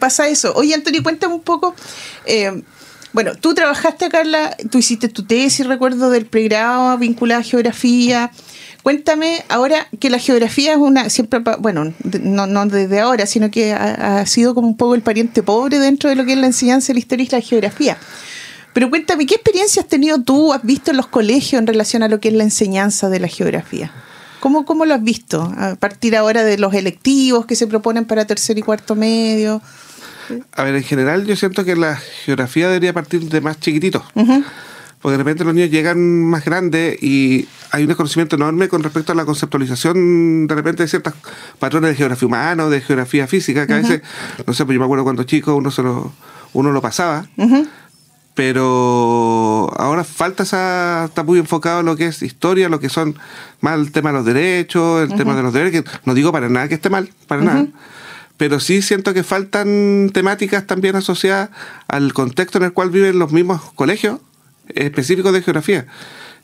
Pasa 0.00 0.28
eso. 0.28 0.52
Oye, 0.56 0.74
Antonio, 0.74 1.02
cuéntame 1.02 1.34
un 1.34 1.42
poco. 1.42 1.74
eh, 2.26 2.62
bueno, 3.12 3.32
tú 3.40 3.54
trabajaste, 3.54 4.08
Carla, 4.10 4.54
tú 4.70 4.78
hiciste 4.78 5.08
tu 5.08 5.22
tesis, 5.24 5.66
recuerdo, 5.66 6.10
del 6.10 6.26
pregrado 6.26 6.98
vinculada 6.98 7.40
a 7.40 7.44
geografía. 7.44 8.30
Cuéntame 8.82 9.44
ahora 9.48 9.88
que 9.98 10.10
la 10.10 10.18
geografía 10.18 10.72
es 10.72 10.78
una, 10.78 11.08
siempre, 11.10 11.40
bueno, 11.58 11.94
no 12.22 12.66
desde 12.66 13.00
ahora, 13.00 13.24
sino 13.26 13.50
que 13.50 13.72
ha, 13.72 14.20
ha 14.20 14.26
sido 14.26 14.54
como 14.54 14.68
un 14.68 14.76
poco 14.76 14.94
el 14.94 15.00
pariente 15.02 15.42
pobre 15.42 15.78
dentro 15.78 16.10
de 16.10 16.16
lo 16.16 16.24
que 16.26 16.32
es 16.34 16.38
la 16.38 16.46
enseñanza 16.48 16.88
de 16.88 16.94
la 16.94 17.00
historia 17.00 17.24
y 17.24 17.28
la 17.32 17.40
geografía. 17.40 17.98
Pero 18.72 18.90
cuéntame, 18.90 19.26
¿qué 19.26 19.34
experiencia 19.34 19.82
has 19.82 19.88
tenido 19.88 20.22
tú, 20.22 20.52
has 20.52 20.62
visto 20.62 20.90
en 20.90 20.96
los 20.96 21.06
colegios 21.06 21.58
en 21.60 21.66
relación 21.66 22.02
a 22.02 22.08
lo 22.08 22.20
que 22.20 22.28
es 22.28 22.34
la 22.34 22.44
enseñanza 22.44 23.08
de 23.08 23.20
la 23.20 23.28
geografía? 23.28 23.90
¿Cómo, 24.40 24.64
cómo 24.64 24.84
lo 24.84 24.94
has 24.94 25.02
visto? 25.02 25.52
A 25.56 25.74
partir 25.74 26.16
ahora 26.16 26.44
de 26.44 26.58
los 26.58 26.72
electivos 26.74 27.46
que 27.46 27.56
se 27.56 27.66
proponen 27.66 28.04
para 28.04 28.24
tercer 28.24 28.58
y 28.58 28.62
cuarto 28.62 28.94
medio. 28.94 29.60
A 30.52 30.62
ver, 30.62 30.76
en 30.76 30.84
general 30.84 31.26
yo 31.26 31.34
siento 31.36 31.64
que 31.64 31.74
la 31.74 31.96
geografía 31.96 32.68
debería 32.68 32.92
partir 32.92 33.22
de 33.22 33.40
más 33.40 33.58
chiquititos. 33.58 34.02
Porque 35.00 35.12
de 35.12 35.18
repente 35.18 35.44
los 35.44 35.54
niños 35.54 35.70
llegan 35.70 36.24
más 36.24 36.44
grandes 36.44 37.00
y 37.02 37.48
hay 37.70 37.82
un 37.82 37.88
desconocimiento 37.88 38.36
enorme 38.36 38.68
con 38.68 38.82
respecto 38.82 39.12
a 39.12 39.14
la 39.14 39.24
conceptualización 39.24 40.46
de 40.46 40.54
repente 40.54 40.82
de 40.82 40.88
ciertos 40.88 41.14
patrones 41.58 41.90
de 41.90 41.96
geografía 41.96 42.26
humana 42.26 42.64
o 42.64 42.70
de 42.70 42.80
geografía 42.80 43.26
física, 43.26 43.66
que 43.66 43.74
a 43.74 43.76
veces, 43.76 44.02
no 44.46 44.54
sé, 44.54 44.64
pues 44.64 44.74
yo 44.74 44.80
me 44.80 44.84
acuerdo 44.84 45.04
cuando 45.04 45.22
chico 45.22 45.54
uno, 45.54 45.70
se 45.70 45.82
lo, 45.82 46.12
uno 46.52 46.72
lo 46.72 46.82
pasaba, 46.82 47.28
pero 48.38 49.68
ahora 49.78 50.04
falta 50.04 50.44
esa, 50.44 51.06
está 51.06 51.24
muy 51.24 51.40
enfocado 51.40 51.80
en 51.80 51.86
lo 51.86 51.96
que 51.96 52.06
es 52.06 52.22
historia, 52.22 52.68
lo 52.68 52.78
que 52.78 52.88
son 52.88 53.18
más 53.60 53.76
el 53.76 53.90
tema 53.90 54.10
de 54.10 54.18
los 54.18 54.24
derechos, 54.24 55.02
el 55.02 55.16
tema 55.16 55.34
de 55.34 55.42
los 55.42 55.52
deberes, 55.52 55.72
que 55.72 55.90
no 56.04 56.14
digo 56.14 56.30
para 56.30 56.48
nada 56.48 56.68
que 56.68 56.76
esté 56.76 56.88
mal, 56.88 57.10
para 57.26 57.42
nada. 57.42 57.66
Pero 58.36 58.60
sí 58.60 58.80
siento 58.80 59.12
que 59.12 59.24
faltan 59.24 60.12
temáticas 60.14 60.68
también 60.68 60.94
asociadas 60.94 61.50
al 61.88 62.12
contexto 62.12 62.58
en 62.58 62.64
el 62.66 62.72
cual 62.72 62.90
viven 62.90 63.18
los 63.18 63.32
mismos 63.32 63.72
colegios 63.74 64.20
específicos 64.68 65.32
de 65.32 65.42
geografía. 65.42 65.86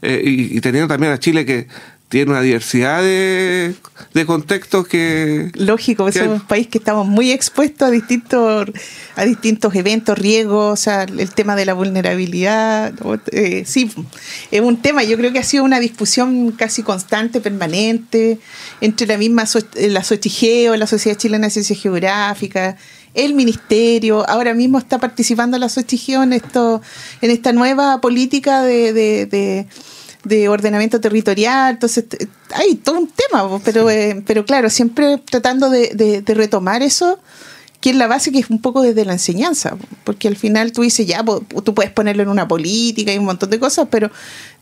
Eh, 0.03 0.21
y, 0.25 0.59
y 0.59 0.61
teniendo 0.61 0.89
también 0.89 1.13
a 1.13 1.21
Chile 1.21 1.47
que 1.47 1.69
tiene 2.15 2.31
una 2.31 2.43
diversidad 2.43 3.03
de, 3.03 3.75
de 4.15 4.25
contextos 4.27 4.87
que... 4.87 5.51
Lógico, 5.57 6.07
que 6.07 6.13
somos 6.13 6.41
un 6.43 6.47
país 6.47 6.69
que 6.69 6.79
estamos 6.79 7.09
muy 7.09 7.33
expuestos 7.33 7.89
a 7.89 7.91
distintos, 7.91 8.69
a 9.17 9.25
distintos 9.25 9.75
eventos, 9.75 10.17
riesgos, 10.17 10.73
o 10.73 10.77
sea, 10.81 11.03
el 11.03 11.35
tema 11.35 11.57
de 11.57 11.65
la 11.65 11.75
vulnerabilidad. 11.75 12.95
eh, 13.33 13.65
sí, 13.67 13.91
es 14.53 14.61
un 14.61 14.81
tema, 14.81 15.03
yo 15.03 15.17
creo 15.17 15.33
que 15.33 15.41
ha 15.41 15.43
sido 15.43 15.65
una 15.65 15.81
discusión 15.81 16.53
casi 16.53 16.85
constante, 16.85 17.41
permanente, 17.41 18.39
entre 18.81 19.09
la 19.09 19.19
misma 19.19 19.43
eh, 19.75 19.89
la 19.89 20.05
SOCHIGEO, 20.05 20.77
la 20.77 20.87
Sociedad 20.87 21.19
Chilena 21.19 21.49
de 21.49 21.51
Ciencias 21.51 21.81
Geográficas, 21.81 22.77
el 23.15 23.35
ministerio, 23.35 24.25
ahora 24.31 24.55
mismo 24.55 24.79
está 24.79 24.99
participando 24.99 25.59
la 25.59 25.69
SOCHIGEO 25.69 26.23
en, 26.23 26.33
esto, 26.33 26.81
en 27.23 27.31
esta 27.33 27.53
nueva 27.53 28.01
política 28.01 28.63
de- 28.63 28.93
de- 28.93 29.27
de 29.27 29.67
de 30.25 30.49
ordenamiento 30.49 31.01
territorial, 31.01 31.75
entonces 31.75 32.09
t- 32.09 32.29
hay 32.55 32.75
todo 32.77 32.99
un 32.99 33.09
tema, 33.09 33.47
pero, 33.65 33.89
eh, 33.91 34.23
pero 34.27 34.45
claro, 34.45 34.71
siempre 34.71 35.19
tratando 35.19 35.71
de, 35.71 35.91
de- 35.95 36.23
de 36.23 36.35
retomar 36.35 36.83
eso, 36.83 37.19
que 37.81 37.91
es 37.91 37.97
la 37.97 38.07
base 38.07 38.33
que 38.33 38.39
es 38.39 38.49
un 38.49 38.63
poco 38.63 38.81
desde 38.81 39.05
la 39.05 39.13
enseñanza, 39.13 39.77
po, 39.77 39.85
porque 40.05 40.27
al 40.29 40.37
final 40.37 40.73
tú 40.73 40.81
dices, 40.83 41.07
ya, 41.07 41.23
po, 41.23 41.41
tú 41.63 41.75
puedes 41.75 41.93
ponerlo 41.93 42.23
en 42.23 42.31
una 42.31 42.49
política 42.49 43.13
y 43.13 43.19
un 43.19 43.27
montón 43.27 43.51
de 43.51 43.59
cosas, 43.61 43.89
pero 43.91 44.11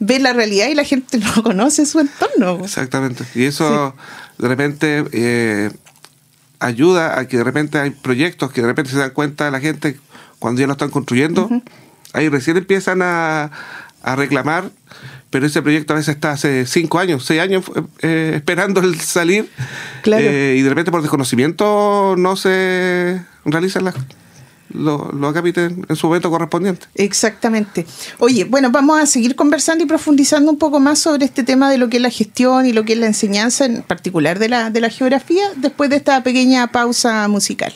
ves 0.00 0.20
la 0.20 0.32
realidad 0.32 0.66
y 0.68 0.74
la 0.74 0.82
gente 0.84 1.18
no 1.36 1.42
conoce 1.44 1.86
su 1.86 2.00
entorno. 2.00 2.64
Exactamente. 2.64 3.24
Y 3.36 3.44
eso 3.44 3.94
de 4.38 4.48
repente 4.48 5.04
eh, 5.12 5.70
ayuda 6.58 7.18
a 7.18 7.26
que 7.28 7.36
de 7.36 7.44
repente 7.44 7.78
hay 7.78 7.90
proyectos 7.90 8.50
que 8.52 8.60
de 8.60 8.66
repente 8.66 8.90
se 8.90 8.98
dan 8.98 9.10
cuenta 9.10 9.50
la 9.50 9.60
gente 9.60 9.98
cuando 10.38 10.60
ya 10.60 10.66
lo 10.66 10.72
están 10.72 10.90
construyendo. 10.90 11.48
Ahí 12.12 12.28
recién 12.28 12.56
empiezan 12.56 13.02
a, 13.02 13.50
a 14.02 14.16
reclamar, 14.16 14.70
pero 15.32 15.46
ese 15.46 15.62
proyecto 15.62 15.94
a 15.94 15.96
veces 15.96 16.14
está 16.14 16.32
hace 16.32 16.66
cinco 16.66 16.98
años, 16.98 17.24
seis 17.24 17.40
años 17.40 17.64
eh, 18.02 18.32
esperando 18.36 18.80
el 18.80 19.00
salir. 19.00 19.48
Claro. 20.02 20.24
Eh, 20.24 20.56
y 20.58 20.62
de 20.62 20.68
repente 20.68 20.90
por 20.90 21.00
desconocimiento 21.00 22.14
no 22.18 22.36
se 22.36 23.22
realizan 23.46 23.86
las, 23.86 23.94
los, 24.68 25.14
los 25.14 25.30
acápites 25.30 25.72
en 25.88 25.96
su 25.96 26.06
momento 26.06 26.30
correspondiente. 26.30 26.86
Exactamente. 26.94 27.86
Oye, 28.18 28.44
bueno, 28.44 28.70
vamos 28.70 29.00
a 29.00 29.06
seguir 29.06 29.34
conversando 29.34 29.82
y 29.82 29.86
profundizando 29.86 30.52
un 30.52 30.58
poco 30.58 30.80
más 30.80 30.98
sobre 30.98 31.24
este 31.24 31.42
tema 31.44 31.70
de 31.70 31.78
lo 31.78 31.88
que 31.88 31.96
es 31.96 32.02
la 32.02 32.10
gestión 32.10 32.66
y 32.66 32.74
lo 32.74 32.84
que 32.84 32.92
es 32.92 32.98
la 32.98 33.06
enseñanza, 33.06 33.64
en 33.64 33.82
particular 33.82 34.38
de 34.38 34.50
la, 34.50 34.68
de 34.68 34.82
la 34.82 34.90
geografía, 34.90 35.44
después 35.56 35.88
de 35.88 35.96
esta 35.96 36.22
pequeña 36.22 36.70
pausa 36.72 37.26
musical. 37.28 37.72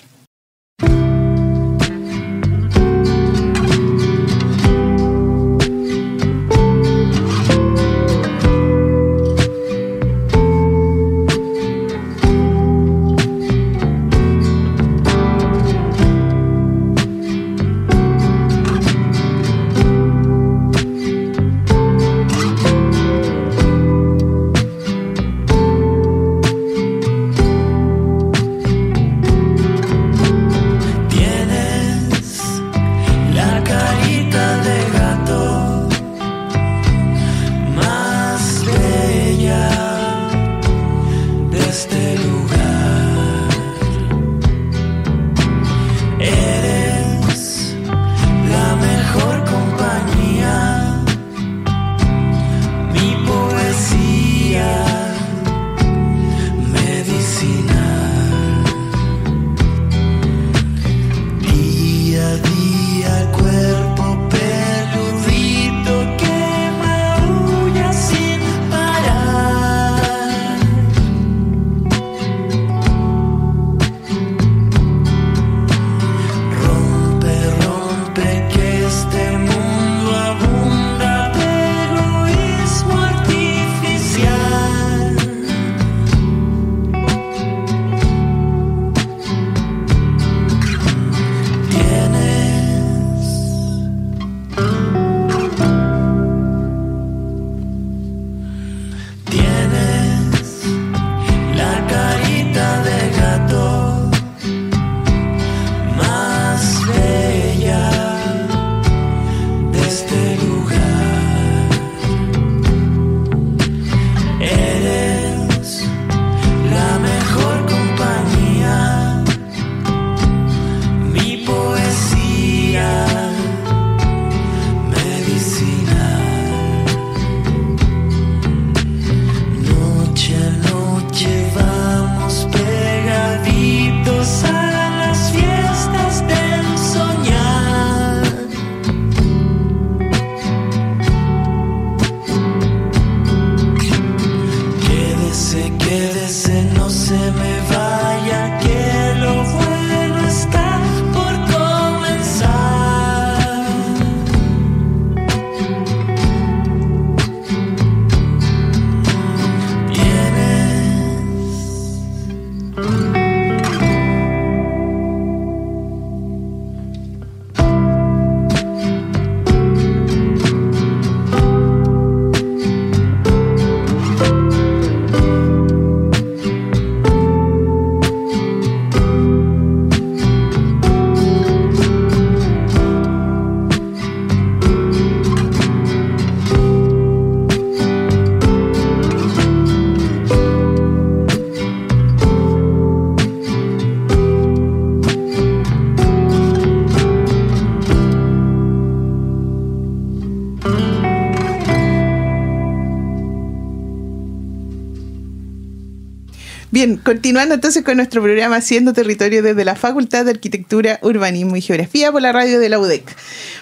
Continuando 207.02 207.54
entonces 207.54 207.82
con 207.82 207.96
nuestro 207.96 208.22
programa 208.22 208.56
Haciendo 208.56 208.92
Territorio 208.92 209.42
desde 209.42 209.64
la 209.64 209.74
Facultad 209.74 210.24
de 210.24 210.30
Arquitectura, 210.30 210.98
Urbanismo 211.02 211.56
y 211.56 211.60
Geografía 211.60 212.12
por 212.12 212.22
la 212.22 212.30
radio 212.32 212.60
de 212.60 212.68
la 212.68 212.78
UDEC. 212.78 213.02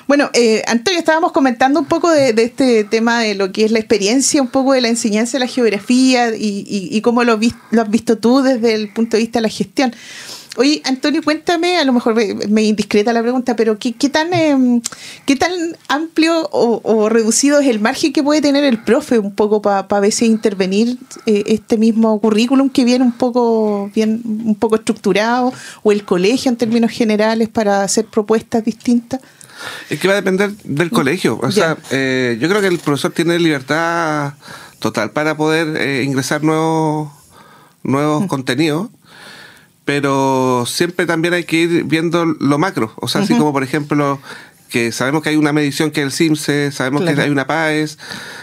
Bueno, 0.07 0.31
eh, 0.35 0.63
Antonio, 0.67 0.99
estábamos 0.99 1.33
comentando 1.33 1.81
un 1.81 1.87
poco 1.87 2.11
de, 2.11 2.35
este 2.37 2.85
tema 2.85 3.21
de 3.21 3.35
lo 3.35 3.51
que 3.53 3.65
es 3.65 3.71
la 3.71 3.79
experiencia, 3.79 4.43
un 4.43 4.49
poco 4.49 4.75
de 4.75 4.83
la 4.83 4.89
enseñanza 4.89 5.39
de 5.39 5.41
la 5.41 5.47
geografía 5.47 6.33
y, 6.37 7.01
cómo 7.03 7.25
lo, 7.25 7.39
lo 7.71 7.83
has 7.83 7.91
visto 7.91 8.19
tú 8.19 8.43
desde 8.43 8.75
el 8.75 8.93
punto 8.93 9.17
de 9.17 9.23
vista 9.23 9.39
de 9.39 9.43
la 9.43 9.49
gestión. 9.49 9.95
Oye, 10.57 10.83
Antonio, 10.85 11.21
cuéntame, 11.23 11.79
a 11.79 11.85
lo 11.85 11.93
mejor 11.93 12.15
me, 12.15 12.63
indiscreta 12.63 13.13
la 13.13 13.23
pregunta, 13.23 13.57
pero 13.57 13.77
¿qué, 13.79 13.93
qué 13.93 14.09
tan, 14.09 14.33
em, 14.33 14.81
qué 15.27 15.35
tan 15.35 15.53
amplio 15.89 16.49
o, 16.53 17.09
reducido 17.09 17.59
es 17.59 17.67
el 17.67 17.81
margen 17.81 18.13
que 18.13 18.23
puede 18.23 18.41
tener 18.41 18.63
el 18.63 18.79
profe 18.83 19.19
un 19.19 19.35
poco 19.35 19.61
para 19.63 19.87
a 19.89 20.01
veces 20.01 20.29
intervenir 20.29 20.97
eh, 21.27 21.45
este 21.47 21.77
mismo 21.77 22.21
currículum 22.21 22.71
que 22.71 22.85
viene 22.85 23.05
un 23.05 23.13
poco, 23.13 23.91
bien, 23.95 24.23
un 24.25 24.55
poco 24.55 24.77
estructurado 24.77 25.53
o 25.83 25.93
el 25.93 26.05
colegio 26.05 26.51
en 26.51 26.57
términos 26.57 26.93
generales 26.93 27.49
para 27.49 27.83
hacer 27.83 28.07
propuestas 28.07 28.65
distintas? 28.65 29.21
Es 29.91 29.99
que 29.99 30.09
va 30.09 30.15
a 30.15 30.17
depender 30.17 30.53
del 30.65 30.91
colegio. 30.91 31.39
O 31.43 31.51
sea, 31.51 31.77
eh, 31.91 32.37
yo 32.41 32.49
creo 32.49 32.61
que 32.61 32.69
el 32.69 32.79
profesor 32.79 33.13
tiene 33.13 33.39
libertad 33.39 34.35
total 34.79 35.11
para 35.11 35.37
poder 35.37 35.77
eh, 35.77 36.03
ingresar 36.05 36.43
nuevos, 36.43 37.11
nuevos 37.83 38.25
mm. 38.25 38.27
contenidos 38.27 38.89
pero 39.85 40.65
siempre 40.67 41.07
también 41.07 41.35
hay 41.35 41.45
que 41.45 41.57
ir 41.57 41.85
viendo 41.85 42.25
lo 42.25 42.59
macro. 42.59 42.93
O 42.97 43.09
sea, 43.09 43.23
así 43.23 43.37
como 43.37 43.53
por 43.53 43.63
ejemplo 43.63 44.21
que 44.75 44.91
sabemos 44.91 45.23
que 45.23 45.29
hay 45.29 45.37
una 45.37 45.53
medición 45.53 45.93
que 45.93 46.01
es 46.01 46.07
el 46.07 46.13
CIMSE, 46.13 46.73
sabemos 46.73 47.03
que 47.05 47.11
hay 47.11 47.31
una 47.31 47.47
PAES, 47.47 47.97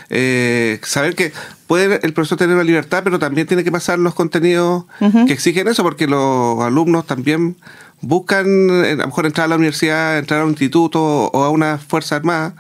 eh, 0.10 0.80
saber 0.84 1.14
que 1.14 1.34
puede 1.68 2.00
el 2.04 2.14
profesor 2.14 2.38
tener 2.38 2.56
una 2.56 2.64
libertad, 2.64 3.02
pero 3.04 3.20
también 3.20 3.48
tiene 3.48 3.66
que 3.66 3.72
pasar 3.72 4.00
los 4.00 4.14
contenidos 4.14 4.86
que 5.28 5.34
exigen 5.34 5.68
eso, 5.68 5.84
porque 5.84 6.08
los 6.08 6.62
alumnos 6.62 7.06
también 7.06 7.58
buscan 8.00 8.46
eh, 8.48 8.92
a 8.92 8.96
lo 8.96 9.08
mejor 9.08 9.26
entrar 9.26 9.46
a 9.46 9.48
la 9.50 9.56
universidad, 9.56 10.20
entrar 10.20 10.42
a 10.42 10.44
un 10.46 10.52
instituto 10.52 11.02
o 11.02 11.44
a 11.44 11.50
una 11.50 11.78
fuerza 11.78 12.16
armada, 12.16 12.56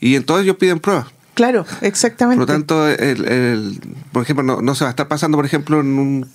y 0.00 0.14
entonces 0.14 0.44
ellos 0.44 0.56
piden 0.56 0.80
pruebas. 0.80 1.06
Claro, 1.34 1.66
exactamente. 1.80 2.40
Por 2.40 2.48
lo 2.48 2.54
tanto, 2.54 2.88
el, 2.88 3.80
por 4.12 4.22
ejemplo, 4.22 4.62
no, 4.62 4.74
se 4.74 4.84
va 4.84 4.90
a 4.90 4.92
estar 4.92 5.08
pasando, 5.08 5.36
por 5.36 5.44
ejemplo, 5.44 5.80
en 5.80 5.98
un 5.98 6.28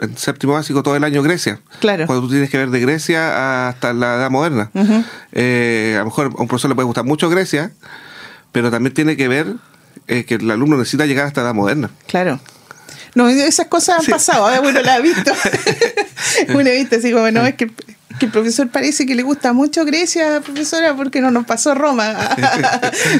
en 0.00 0.16
séptimo 0.16 0.52
básico 0.52 0.82
todo 0.82 0.96
el 0.96 1.04
año 1.04 1.22
Grecia. 1.22 1.60
Claro. 1.80 2.06
Cuando 2.06 2.26
tú 2.26 2.30
tienes 2.30 2.50
que 2.50 2.58
ver 2.58 2.70
de 2.70 2.80
Grecia 2.80 3.68
hasta 3.68 3.92
la 3.92 4.16
edad 4.16 4.30
moderna. 4.30 4.70
Eh, 5.32 5.94
a 5.96 6.00
lo 6.00 6.06
mejor 6.06 6.26
a 6.26 6.42
un 6.42 6.48
profesor 6.48 6.68
le 6.68 6.74
puede 6.74 6.86
gustar 6.86 7.04
mucho 7.04 7.30
Grecia, 7.30 7.72
pero 8.52 8.70
también 8.70 8.92
tiene 8.92 9.16
que 9.16 9.28
ver 9.28 9.54
eh, 10.06 10.24
que 10.24 10.34
el 10.34 10.50
alumno 10.50 10.76
necesita 10.76 11.06
llegar 11.06 11.26
hasta 11.26 11.40
la 11.40 11.48
edad 11.48 11.54
moderna. 11.54 11.90
Claro. 12.06 12.40
No, 13.14 13.28
esas 13.28 13.68
cosas 13.68 14.00
han 14.00 14.06
pasado, 14.06 14.52
¿eh? 14.52 14.58
bueno, 14.60 14.82
la 14.82 14.98
he 14.98 15.02
visto. 15.02 15.32
Una 16.54 16.70
vista 16.70 16.96
así 16.96 17.12
como, 17.12 17.30
no, 17.30 17.46
es 17.46 17.54
que 17.54 17.70
que 18.18 18.26
el 18.26 18.32
profesor 18.32 18.68
parece 18.68 19.06
que 19.06 19.14
le 19.14 19.22
gusta 19.22 19.52
mucho 19.52 19.84
Grecia, 19.84 20.40
profesora, 20.40 20.94
porque 20.96 21.20
no 21.20 21.30
nos 21.30 21.46
pasó 21.46 21.74
Roma. 21.74 22.14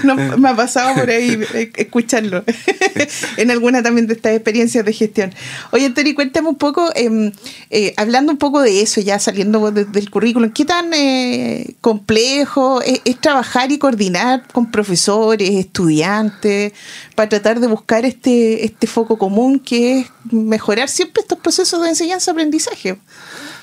me 0.38 0.48
ha 0.48 0.56
pasado 0.56 0.94
por 0.94 1.10
ahí 1.10 1.38
escucharlo 1.76 2.44
en 3.36 3.50
alguna 3.50 3.82
también 3.82 4.06
de 4.06 4.14
estas 4.14 4.32
experiencias 4.32 4.84
de 4.84 4.92
gestión. 4.92 5.34
Oye, 5.70 5.90
Tori, 5.90 6.14
cuéntame 6.14 6.48
un 6.48 6.56
poco, 6.56 6.90
em, 6.94 7.32
eh, 7.70 7.94
hablando 7.96 8.32
un 8.32 8.38
poco 8.38 8.60
de 8.62 8.80
eso, 8.80 9.00
ya 9.00 9.18
saliendo 9.18 9.70
del 9.70 10.10
currículum, 10.10 10.50
¿qué 10.50 10.64
tan 10.64 10.92
eh, 10.94 11.74
complejo 11.80 12.80
es, 12.82 13.00
trabajar 13.20 13.72
y 13.72 13.78
coordinar 13.78 14.46
con 14.52 14.70
profesores, 14.70 15.50
estudiantes, 15.50 16.72
para 17.14 17.28
tratar 17.28 17.60
de 17.60 17.66
buscar 17.66 18.04
este, 18.04 18.64
este 18.64 18.86
foco 18.86 19.18
común 19.18 19.58
que 19.58 20.00
es 20.00 20.06
mejorar 20.30 20.88
siempre 20.88 21.22
estos 21.22 21.38
procesos 21.38 21.82
de 21.82 21.88
enseñanza-aprendizaje? 21.88 22.98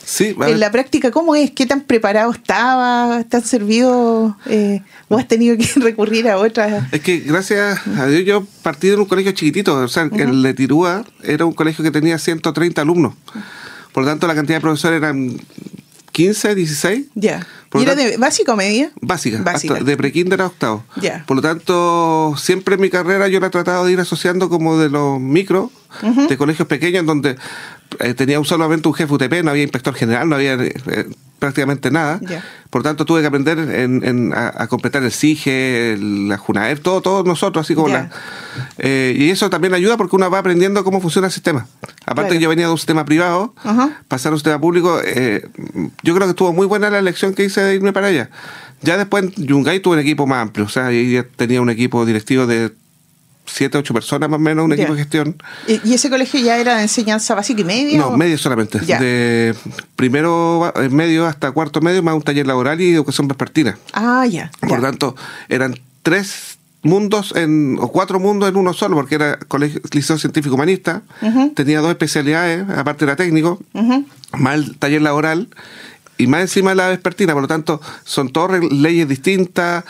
Sí, 0.06 0.36
En 0.48 0.60
la 0.60 0.72
práctica, 0.72 1.12
¿cómo 1.12 1.34
es? 1.36 1.52
¿Qué 1.52 1.66
tan 1.66 1.82
preparado 1.82 2.32
estaba? 2.32 3.24
¿Te 3.24 3.38
han 3.38 3.44
servido? 3.46 4.38
eh, 4.48 4.82
¿O 5.08 5.18
has 5.18 5.28
tenido 5.28 5.56
que 5.58 5.66
recurrir 5.80 6.28
a 6.30 6.38
otras? 6.38 6.92
Es 6.92 7.02
que 7.02 7.20
gracias 7.20 7.80
a 7.98 8.06
Dios 8.08 8.26
yo 8.26 8.46
partí 8.62 8.90
de 8.90 8.98
un 8.98 9.06
colegio 9.06 9.32
chiquitito, 9.32 9.76
o 9.76 9.88
sea, 9.88 10.10
el 10.12 10.44
de 10.44 10.54
Tirúa 10.54 11.06
era 11.24 11.46
un 11.46 11.54
colegio 11.54 11.84
que 11.84 11.92
tenía 11.92 12.18
130 12.18 12.82
alumnos. 12.82 13.14
Por 13.94 14.04
lo 14.04 14.10
tanto, 14.10 14.28
la 14.28 14.36
cantidad 14.36 14.58
de 14.58 14.62
profesores 14.62 14.98
eran 14.98 15.40
15, 16.12 16.56
16. 16.56 17.06
Ya. 17.16 17.46
¿Y 17.76 17.82
era 17.82 17.96
de 17.96 18.18
básica 18.18 18.54
o 18.54 18.56
media? 18.56 18.92
Básica, 19.02 19.42
Básica. 19.42 19.74
hasta 19.76 19.86
de 19.86 19.98
prekinder 19.98 20.42
a 20.42 20.48
octavo. 20.48 20.84
Ya. 21.02 21.24
Por 21.26 21.38
lo 21.38 21.42
tanto, 21.42 22.36
siempre 22.38 22.76
en 22.76 22.82
mi 22.82 22.90
carrera 22.92 23.28
yo 23.30 23.40
la 23.40 23.48
he 23.48 23.50
tratado 23.50 23.86
de 23.86 23.94
ir 23.94 24.00
asociando 24.00 24.48
como 24.50 24.78
de 24.78 24.90
los 24.90 25.20
micros, 25.20 25.72
de 26.28 26.38
colegios 26.38 26.68
pequeños, 26.68 27.06
donde 27.06 27.36
eh, 28.00 28.14
tenía 28.14 28.44
solamente 28.44 28.88
un 28.88 28.94
jefe 28.94 29.14
UTP, 29.14 29.44
no 29.44 29.52
había 29.52 29.64
inspector 29.64 29.94
general, 29.94 30.28
no 30.30 30.36
había 30.36 30.54
eh, 30.56 31.08
prácticamente 31.40 31.92
nada. 31.92 32.20
Por 32.70 32.80
lo 32.82 32.84
tanto, 32.84 33.04
tuve 33.06 33.20
que 33.22 33.28
aprender 33.28 33.60
en- 33.60 34.04
en- 34.04 34.34
a, 34.34 34.54
a 34.64 34.68
completar 34.68 35.04
el 35.04 35.12
SIGE, 35.12 35.94
el- 35.94 36.30
la 36.30 36.38
JUNAER, 36.38 36.80
todo, 36.80 37.02
todos 37.02 37.26
nosotros, 37.26 37.66
así 37.66 37.76
como 37.76 37.90
la... 37.90 38.10
eh, 38.78 39.14
y 39.18 39.30
eso 39.30 39.50
también 39.50 39.74
ayuda 39.74 39.98
porque 39.98 40.16
uno 40.16 40.30
va 40.32 40.40
aprendiendo 40.40 40.84
cómo 40.84 41.02
funciona 41.02 41.28
el 41.28 41.34
sistema. 41.34 41.68
Aparte 42.06 42.30
Claro. 42.30 42.30
que 42.30 42.40
yo 42.40 42.50
venía 42.50 42.66
de 42.68 42.72
un 42.72 42.78
sistema 42.78 43.04
privado, 43.06 43.54
Ajá. 43.64 44.02
pasar 44.08 44.32
a 44.32 44.34
un 44.36 44.40
sistema 44.40 44.60
público, 44.62 45.00
eh, 45.04 45.48
yo 46.02 46.16
creo 46.16 46.28
que 46.28 46.32
estuvo 46.32 46.54
muy 46.54 46.66
buena 46.68 46.90
la 46.90 47.00
elección 47.00 47.34
que 47.34 47.44
hice 47.46 47.62
de 47.62 47.76
irme 47.76 47.92
para 47.94 48.08
allá. 48.08 48.30
Ya 48.82 48.98
después 48.98 49.24
en 49.24 49.32
Yungay 49.46 49.80
tuve 49.82 49.96
un 49.96 50.00
equipo 50.02 50.26
más 50.28 50.42
amplio, 50.42 50.66
o 50.66 50.70
sea, 50.70 50.88
ahí 50.88 51.14
ya 51.14 51.24
tenía 51.24 51.62
un 51.62 51.70
equipo 51.70 52.06
directivo 52.06 52.48
de 52.48 52.72
7, 53.46 53.78
8 53.78 53.94
personas 53.94 54.30
más 54.30 54.38
o 54.38 54.40
menos, 54.40 54.64
un 54.66 54.72
Ya. 54.72 54.76
equipo 54.76 54.94
de 54.94 55.00
gestión. 55.00 55.36
¿Y 55.68 55.94
ese 55.94 56.10
colegio 56.10 56.40
ya 56.40 56.58
era 56.58 56.78
de 56.78 56.84
enseñanza 56.84 57.36
básica 57.36 57.62
y 57.62 57.66
media? 57.66 57.98
No, 57.98 58.08
o- 58.08 58.18
medio 58.18 58.38
solamente. 58.38 58.80
Ya. 58.86 59.00
De 59.00 59.54
primero 59.96 60.72
eh, 60.76 60.90
medio 60.90 61.26
hasta 61.26 61.52
cuarto 61.52 61.82
medio, 61.82 62.02
más 62.04 62.16
un 62.16 62.22
taller 62.22 62.48
laboral 62.48 62.80
y 62.82 62.94
educación 62.94 63.28
vespertina. 63.28 63.78
Ah, 63.94 64.26
ya. 64.26 64.52
Por 64.62 64.80
ya. 64.80 64.82
tanto, 64.82 65.16
eran 65.50 65.76
tres 66.02 66.58
mundos 66.84 67.34
en, 67.36 67.78
o 67.80 67.88
cuatro 67.90 68.20
mundos 68.20 68.50
en 68.50 68.58
uno 68.58 68.74
solo, 68.74 68.96
porque 68.96 69.16
era 69.16 69.38
colegio, 69.40 69.80
liceo 69.94 70.18
científico 70.18 70.56
humanista, 70.56 71.02
tenía 71.56 71.80
dos 71.80 71.90
especialidades, 71.92 72.70
aparte 72.70 73.06
era 73.06 73.16
técnico, 73.16 73.62
más 74.38 74.56
el 74.56 74.78
taller 74.78 75.02
laboral 75.02 75.48
y 76.18 76.28
más 76.28 76.42
encima 76.42 76.76
la 76.76 76.90
vespertina, 76.90 77.32
por 77.34 77.42
lo 77.44 77.48
tanto, 77.48 77.80
son 78.04 78.34
todas 78.34 78.62
leyes 78.70 79.08
distintas, 79.08 79.86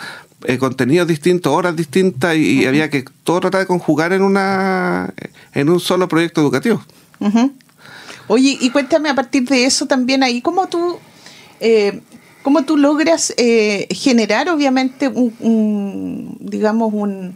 eh, 0.45 0.57
contenidos 0.57 1.07
distintos, 1.07 1.51
horas 1.53 1.75
distintas, 1.75 2.35
y, 2.35 2.65
había 2.65 2.89
que 2.89 3.05
todo 3.23 3.39
tratar 3.39 3.62
de 3.62 3.67
conjugar 3.67 4.13
en 4.13 4.21
una 4.21 5.13
en 5.53 5.69
un 5.69 5.79
solo 5.79 6.07
proyecto 6.07 6.41
educativo. 6.41 6.83
Oye, 8.27 8.57
y 8.59 8.69
cuéntame 8.69 9.09
a 9.09 9.15
partir 9.15 9.47
de 9.47 9.65
eso 9.65 9.85
también 9.85 10.23
ahí, 10.23 10.41
¿cómo 10.41 10.67
tú, 10.67 10.97
eh, 11.59 12.01
cómo 12.41 12.63
tú 12.63 12.77
logras 12.77 13.34
eh, 13.38 13.88
generar 13.91 14.49
obviamente 14.49 15.08
un, 15.10 15.34
un, 15.39 16.38
digamos, 16.39 16.93
un, 16.93 17.36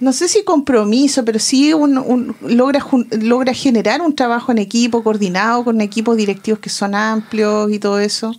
no 0.00 0.12
sé 0.12 0.28
si 0.28 0.44
compromiso, 0.44 1.24
pero 1.24 1.38
sí 1.38 1.72
un, 1.74 1.98
un- 1.98 2.34
logras, 2.42 2.82
jun- 2.84 3.08
logras 3.22 3.56
generar 3.60 4.00
un 4.00 4.14
trabajo 4.14 4.52
en 4.52 4.58
equipo 4.58 5.02
coordinado 5.02 5.64
con 5.64 5.80
equipos 5.80 6.16
directivos 6.16 6.60
que 6.60 6.70
son 6.70 6.94
amplios 6.94 7.72
y 7.72 7.78
todo 7.78 7.98
eso? 7.98 8.34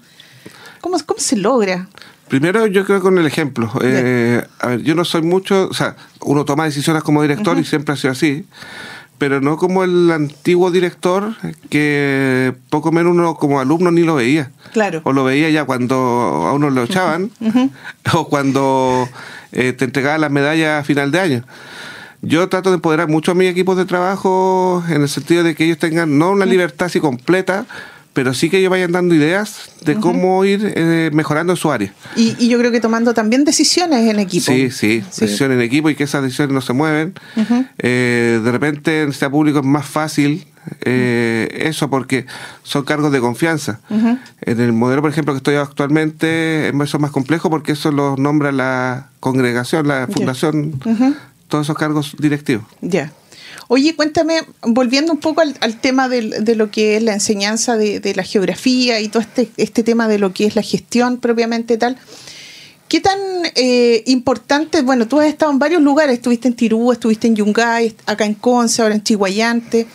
¿Cómo, 0.82 0.98
cómo 1.06 1.20
se 1.20 1.36
logra? 1.36 1.88
Primero, 2.28 2.66
yo 2.68 2.86
creo 2.86 3.02
con 3.02 3.18
el 3.18 3.26
ejemplo. 3.26 3.72
Eh, 3.82 4.44
a 4.60 4.68
ver, 4.68 4.82
yo 4.82 4.96
no 4.96 5.06
soy 5.06 5.22
mucho, 5.22 5.68
o 5.70 5.74
sea, 5.74 5.96
uno 6.22 6.44
toma 6.44 6.66
decisiones 6.66 7.04
como 7.04 7.22
director 7.22 7.58
y 7.60 7.64
siempre 7.64 7.94
ha 7.94 7.98
sido 7.98 8.12
así, 8.12 8.46
pero 9.18 9.42
no 9.42 9.58
como 9.58 9.84
el 9.84 10.12
antiguo 10.12 10.72
director 10.72 11.36
que 11.70 12.54
poco 12.70 12.92
menos 12.92 13.14
uno 13.14 13.36
como 13.36 13.60
alumno 13.60 13.92
ni 13.92 14.02
lo 14.02 14.16
veía. 14.16 14.52
Claro. 14.74 15.02
O 15.04 15.14
lo 15.14 15.24
veía 15.24 15.50
ya 15.50 15.66
cuando 15.66 15.96
a 15.96 16.54
uno 16.54 16.70
lo 16.70 16.84
echaban 16.84 17.32
o 18.14 18.28
cuando 18.28 19.08
eh, 19.52 19.74
te 19.74 19.86
entregaban 19.86 20.22
las 20.22 20.32
medallas 20.32 20.82
a 20.82 20.84
final 20.84 21.12
de 21.12 21.20
año. 21.20 21.44
Yo 22.22 22.50
trato 22.50 22.72
de 22.72 22.76
empoderar 22.76 23.08
mucho 23.08 23.32
a 23.32 23.36
mis 23.36 23.50
equipos 23.50 23.78
de 23.78 23.86
trabajo 23.86 24.84
en 24.90 25.04
el 25.04 25.10
sentido 25.10 25.44
de 25.44 25.54
que 25.54 25.66
ellos 25.66 25.78
tengan 25.78 26.18
no 26.18 26.32
una 26.32 26.46
libertad 26.46 26.88
así 26.88 27.00
completa, 27.00 27.68
pero 28.16 28.34
sí 28.34 28.50
que 28.50 28.60
ellos 28.60 28.72
vayan 28.72 28.94
dando 28.94 29.14
ideas 29.14 29.70
de 29.84 29.96
cómo 29.96 30.46
ir 30.46 30.74
eh, 30.74 31.10
mejorando 31.12 31.54
su 31.58 31.70
área. 31.70 31.94
Y, 32.16 32.34
y 32.40 32.48
yo 32.48 32.58
creo 32.58 32.72
que 32.72 32.80
tomando 32.80 33.14
también 33.14 33.44
decisiones 33.44 34.10
en 34.10 34.20
equipo. 34.20 34.54
Sí, 34.54 34.72
sí, 34.72 35.02
decisiones 35.02 35.58
en 35.58 35.62
equipo 35.62 35.90
y 35.90 35.96
que 35.96 36.06
esas 36.06 36.24
decisiones 36.24 36.54
no 36.54 36.62
se 36.62 36.72
mueven. 36.72 37.14
Eh, 37.78 38.40
de 38.42 38.52
repente 38.52 39.02
en 39.02 39.10
este 39.10 39.30
público 39.30 39.60
es 39.60 39.66
más 39.66 39.86
fácil 39.86 40.48
eh, 40.86 41.50
eso 41.68 41.90
porque 41.90 42.26
son 42.64 42.86
cargos 42.86 43.12
de 43.12 43.20
confianza. 43.20 43.82
En 43.90 44.62
el 44.62 44.72
modelo, 44.72 45.02
por 45.02 45.12
ejemplo, 45.12 45.34
que 45.34 45.40
estoy 45.40 45.56
actualmente, 45.56 46.70
eso 46.70 46.98
es 46.98 47.02
más 47.02 47.12
complejo 47.12 47.50
porque 47.50 47.74
eso 47.74 47.92
lo 47.92 48.16
nombra 48.16 48.54
la 48.54 49.10
congregación, 49.20 49.90
la 49.90 50.08
fundación, 50.08 50.80
todos 51.50 51.66
esos 51.66 51.78
cargos 51.78 52.16
directivos. 52.18 52.64
Ya. 52.80 53.12
Oye, 53.68 53.96
cuéntame, 53.96 54.42
volviendo 54.62 55.12
un 55.12 55.20
poco 55.20 55.42
al, 55.42 55.82
tema 55.82 56.08
de 56.10 56.56
lo 56.56 56.72
que 56.72 56.98
es 56.98 57.04
la 57.04 57.14
enseñanza 57.14 57.78
de, 57.78 58.00
de 58.00 58.16
la 58.16 58.24
geografía 58.24 59.00
y 59.02 59.08
todo 59.08 59.22
este, 59.22 59.50
este 59.58 59.84
tema 59.84 60.08
de 60.08 60.20
lo 60.20 60.34
que 60.34 60.46
es 60.46 60.56
la 60.56 60.62
gestión 60.62 61.18
propiamente 61.18 61.78
tal. 61.78 61.98
¿Qué 62.88 63.02
tan 63.02 63.20
eh, 63.56 64.04
importante? 64.06 64.82
Bueno, 64.84 65.08
tú 65.08 65.20
has 65.20 65.28
estado 65.28 65.52
en 65.52 65.58
varios 65.58 65.82
lugares, 65.82 66.16
estuviste 66.16 66.48
en 66.48 66.54
Tirú, 66.54 66.92
estuviste 66.92 67.26
en 67.26 67.36
Yungay, 67.36 67.96
acá 68.06 68.26
en 68.26 68.36
Conce, 68.36 68.84
ahora 68.84 68.94
en 68.94 69.04
Chihuayante. 69.04 69.88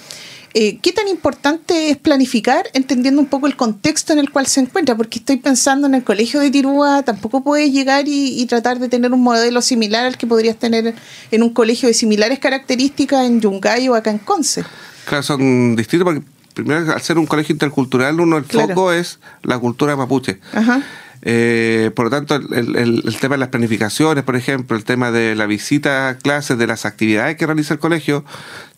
Eh, 0.52 0.78
¿Qué 0.82 0.92
tan 0.92 1.06
importante 1.06 1.90
es 1.90 1.96
planificar 1.96 2.66
entendiendo 2.74 3.20
un 3.20 3.28
poco 3.28 3.46
el 3.46 3.54
contexto 3.56 4.12
en 4.12 4.18
el 4.18 4.30
cual 4.30 4.46
se 4.46 4.60
encuentra? 4.60 4.96
Porque 4.96 5.20
estoy 5.20 5.36
pensando 5.36 5.86
en 5.86 5.94
el 5.94 6.02
colegio 6.02 6.40
de 6.40 6.50
Tirúa, 6.50 7.02
tampoco 7.04 7.42
puedes 7.44 7.72
llegar 7.72 8.08
y, 8.08 8.40
y 8.40 8.46
tratar 8.46 8.78
de 8.80 8.88
tener 8.88 9.12
un 9.12 9.22
modelo 9.22 9.62
similar 9.62 10.06
al 10.06 10.16
que 10.18 10.26
podrías 10.26 10.56
tener 10.56 10.94
en 11.30 11.42
un 11.42 11.50
colegio 11.50 11.86
de 11.88 11.94
similares 11.94 12.38
características 12.40 13.26
en 13.26 13.40
Yungay 13.40 13.88
o 13.88 13.94
acá 13.94 14.10
en 14.10 14.18
Conce. 14.18 14.64
Claro, 15.06 15.22
son 15.22 15.76
distintos 15.76 16.04
porque 16.04 16.22
primero 16.54 16.92
al 16.92 17.00
ser 17.00 17.16
un 17.18 17.26
colegio 17.26 17.52
intercultural, 17.52 18.18
uno 18.20 18.36
el 18.38 18.44
Claro. 18.44 18.68
foco 18.68 18.92
es 18.92 19.20
la 19.44 19.58
cultura 19.58 19.94
mapuche. 19.96 20.40
Ajá. 20.52 20.82
Eh, 21.22 21.90
por 21.94 22.06
lo 22.06 22.11
tanto, 22.11 22.35
el, 22.37 22.76
el- 22.76 23.02
el 23.06 23.16
tema 23.18 23.35
de 23.35 23.40
las 23.40 23.48
planificaciones, 23.50 24.24
por 24.24 24.37
ejemplo, 24.37 24.76
el 24.76 24.85
tema 24.85 25.11
de 25.11 25.35
la 25.35 25.46
visita 25.46 26.09
a 26.09 26.16
clases, 26.16 26.56
de 26.59 26.66
las 26.66 26.87
actividades 26.87 27.37
que 27.37 27.46
realiza 27.46 27.74
el 27.74 27.80
colegio, 27.80 28.24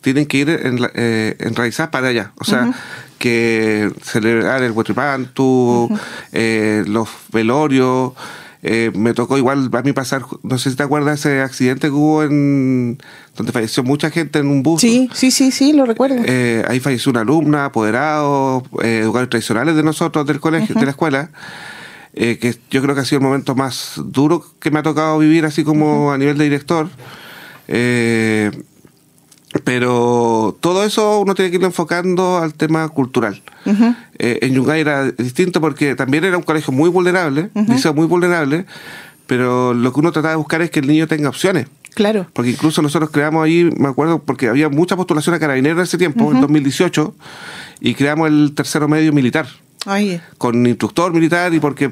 tienen 0.01 0.25
que 0.25 0.37
ir 0.37 0.49
en, 0.49 0.79
eh, 0.95 1.35
enraizadas 1.39 1.91
para 1.91 2.09
allá. 2.09 2.31
O 2.39 2.43
sea, 2.43 2.73
que 3.17 3.89
celebrar 4.01 4.61
el 4.63 4.71
Huetripantu, 4.71 5.89
eh, 6.33 6.83
los 6.87 7.07
velorios. 7.31 8.11
eh, 8.65 8.91
me 8.95 9.13
tocó 9.13 9.37
igual 9.37 9.69
a 9.73 9.81
mí 9.81 9.91
pasar, 9.91 10.21
no 10.41 10.57
sé 10.57 10.69
si 10.69 10.77
te 10.77 10.83
acuerdas 10.83 11.19
ese 11.19 11.41
accidente 11.41 11.87
que 11.87 11.93
hubo 11.93 12.23
en 12.23 12.97
donde 13.35 13.51
falleció 13.51 13.83
mucha 13.83 14.09
gente 14.09 14.39
en 14.39 14.47
un 14.47 14.63
bus. 14.63 14.79
Sí, 14.79 15.09
sí, 15.13 15.31
sí, 15.31 15.51
sí, 15.51 15.73
lo 15.73 15.85
recuerdo. 15.85 16.15
Eh, 16.25 16.63
ahí 16.69 16.79
falleció 16.79 17.09
una 17.09 17.21
alumna, 17.21 17.65
apoderados, 17.65 18.63
eh, 18.81 18.99
educadores 19.03 19.29
tradicionales 19.31 19.75
de 19.75 19.83
nosotros, 19.83 20.25
del 20.25 20.39
colegio, 20.39 20.75
de 20.75 20.85
la 20.85 20.91
escuela, 20.91 21.29
eh, 22.13 22.37
que 22.37 22.55
yo 22.69 22.81
creo 22.81 22.95
que 22.95 23.01
ha 23.01 23.05
sido 23.05 23.19
el 23.19 23.25
momento 23.25 23.55
más 23.55 23.93
duro 23.97 24.45
que 24.59 24.71
me 24.71 24.79
ha 24.79 24.83
tocado 24.83 25.17
vivir, 25.19 25.45
así 25.45 25.63
como 25.63 26.11
a 26.11 26.17
nivel 26.17 26.37
de 26.37 26.43
director. 26.43 26.89
Eh, 27.67 28.51
pero 29.63 30.57
todo 30.59 30.83
eso 30.83 31.19
uno 31.19 31.35
tiene 31.35 31.51
que 31.51 31.57
irlo 31.57 31.67
enfocando 31.67 32.37
al 32.37 32.53
tema 32.53 32.87
cultural. 32.89 33.41
Eh, 34.17 34.39
en 34.41 34.53
Yungay 34.53 34.81
era 34.81 35.11
distinto 35.11 35.61
porque 35.61 35.95
también 35.95 36.23
era 36.23 36.37
un 36.37 36.43
colegio 36.43 36.73
muy 36.73 36.89
vulnerable, 36.89 37.49
liceo 37.53 37.93
muy 37.93 38.07
vulnerable, 38.07 38.65
pero 39.27 39.73
lo 39.73 39.93
que 39.93 39.99
uno 39.99 40.11
trataba 40.11 40.31
de 40.31 40.37
buscar 40.37 40.61
es 40.61 40.71
que 40.71 40.79
el 40.79 40.87
niño 40.87 41.07
tenga 41.07 41.29
opciones. 41.29 41.67
Claro. 41.93 42.27
Porque 42.33 42.49
incluso 42.49 42.81
nosotros 42.81 43.11
creamos 43.11 43.45
ahí, 43.45 43.69
me 43.77 43.87
acuerdo, 43.87 44.19
porque 44.19 44.47
había 44.47 44.69
mucha 44.69 44.95
postulación 44.95 45.35
a 45.35 45.39
carabineros 45.39 45.77
en 45.77 45.83
ese 45.83 45.97
tiempo, 45.99 46.31
en 46.31 46.41
2018, 46.41 47.15
y 47.81 47.93
creamos 47.93 48.29
el 48.29 48.53
tercero 48.55 48.87
medio 48.87 49.13
militar, 49.13 49.47
Ay, 49.85 50.21
con 50.37 50.65
instructor 50.65 51.11
militar, 51.13 51.53
y 51.53 51.59
porque 51.59 51.91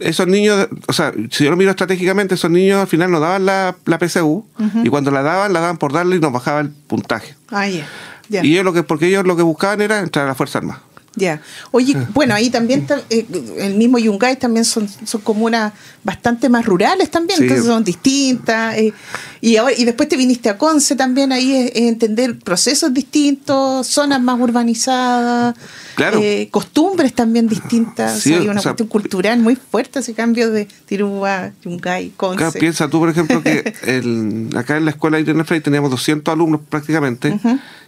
esos 0.00 0.26
niños, 0.26 0.68
o 0.86 0.92
sea, 0.92 1.12
si 1.30 1.44
yo 1.44 1.50
lo 1.50 1.56
miro 1.56 1.70
estratégicamente, 1.70 2.34
esos 2.34 2.50
niños 2.50 2.80
al 2.80 2.86
final 2.86 3.10
nos 3.10 3.20
daban 3.20 3.44
la, 3.46 3.76
la 3.84 3.98
PSU, 3.98 4.46
y 4.84 4.88
cuando 4.88 5.10
la 5.10 5.22
daban, 5.22 5.52
la 5.52 5.60
daban 5.60 5.78
por 5.78 5.92
darle 5.92 6.16
y 6.16 6.20
nos 6.20 6.32
bajaba 6.32 6.60
el 6.60 6.70
puntaje. 6.70 7.34
ay. 7.50 7.84
Y 8.28 8.52
ellos 8.52 8.64
lo 8.64 8.72
que, 8.72 8.82
porque 8.82 9.06
ellos 9.06 9.24
lo 9.24 9.36
que 9.36 9.42
buscaban 9.42 9.80
era 9.80 10.00
entrar 10.00 10.24
a 10.24 10.28
la 10.28 10.34
Fuerza 10.34 10.58
Armada. 10.58 10.80
Ya. 11.16 11.40
Oye, 11.70 11.96
bueno, 12.12 12.34
ahí 12.34 12.50
también 12.50 12.86
ta- 12.86 13.00
eh, 13.08 13.26
el 13.58 13.74
mismo 13.76 13.98
Yungay 13.98 14.36
también 14.36 14.64
son, 14.66 14.86
son 15.04 15.22
comunas 15.22 15.72
bastante 16.04 16.48
más 16.50 16.64
rurales 16.66 17.10
también, 17.10 17.38
Sí. 17.38 17.44
entonces 17.44 17.66
son 17.66 17.82
distintas. 17.82 18.76
eh, 18.76 18.92
y 19.40 19.56
ahora 19.56 19.74
y 19.76 19.84
después 19.84 20.08
te 20.08 20.16
viniste 20.16 20.48
a 20.50 20.58
Conce 20.58 20.94
también, 20.94 21.32
ahí 21.32 21.52
es, 21.54 21.70
es 21.74 21.82
entender 21.88 22.38
procesos 22.38 22.92
distintos, 22.92 23.86
zonas 23.86 24.20
más 24.20 24.38
urbanizadas, 24.40 25.54
Claro. 25.94 26.20
eh, 26.22 26.48
costumbres 26.50 27.14
también 27.14 27.48
distintas. 27.48 28.20
Sí, 28.20 28.30
o 28.30 28.32
sea, 28.34 28.40
hay 28.42 28.48
una 28.48 28.60
o 28.60 28.62
sea, 28.62 28.72
cuestión 28.72 28.88
cultural 28.88 29.38
muy 29.40 29.56
fuerte 29.56 30.00
ese 30.00 30.12
cambio 30.14 30.50
de 30.50 30.66
Tirúa, 30.86 31.52
Yungay, 31.64 32.10
Conce. 32.16 32.36
Claro, 32.38 32.52
piensa 32.52 32.88
tú, 32.88 32.98
por 32.98 33.08
ejemplo, 33.08 33.42
que 33.42 33.72
el- 33.84 34.50
acá 34.56 34.76
en 34.76 34.84
la 34.84 34.90
escuela 34.90 35.18
Irene 35.18 35.44
Frey 35.44 35.60
teníamos 35.60 35.90
200 35.90 36.32
alumnos 36.32 36.60
prácticamente, 36.68 37.38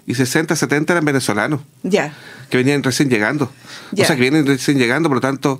y 0.06 0.14
60, 0.14 0.56
70 0.56 0.94
eran 0.94 1.04
venezolanos. 1.04 1.60
Ya. 1.82 2.14
Que 2.50 2.56
venían 2.56 2.82
recién 2.82 3.08
llegando. 3.08 3.50
O 3.92 3.96
sea, 4.04 4.16
que 4.16 4.22
vienen 4.22 4.46
recién 4.46 4.78
llegando, 4.78 5.08
por 5.08 5.16
lo 5.16 5.20
tanto, 5.20 5.58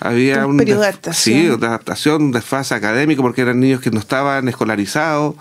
había 0.00 0.46
un, 0.46 0.56
periodo 0.56 0.80
de 0.80 0.88
adaptación. 0.88 1.40
Sí, 1.40 1.46
de 1.46 1.66
adaptación, 1.66 2.22
un 2.22 2.32
desfase 2.32 2.74
académico, 2.74 3.22
porque 3.22 3.42
eran 3.42 3.60
niños 3.60 3.80
que 3.80 3.90
no 3.90 3.98
estaban 3.98 4.48
escolarizados. 4.48 5.34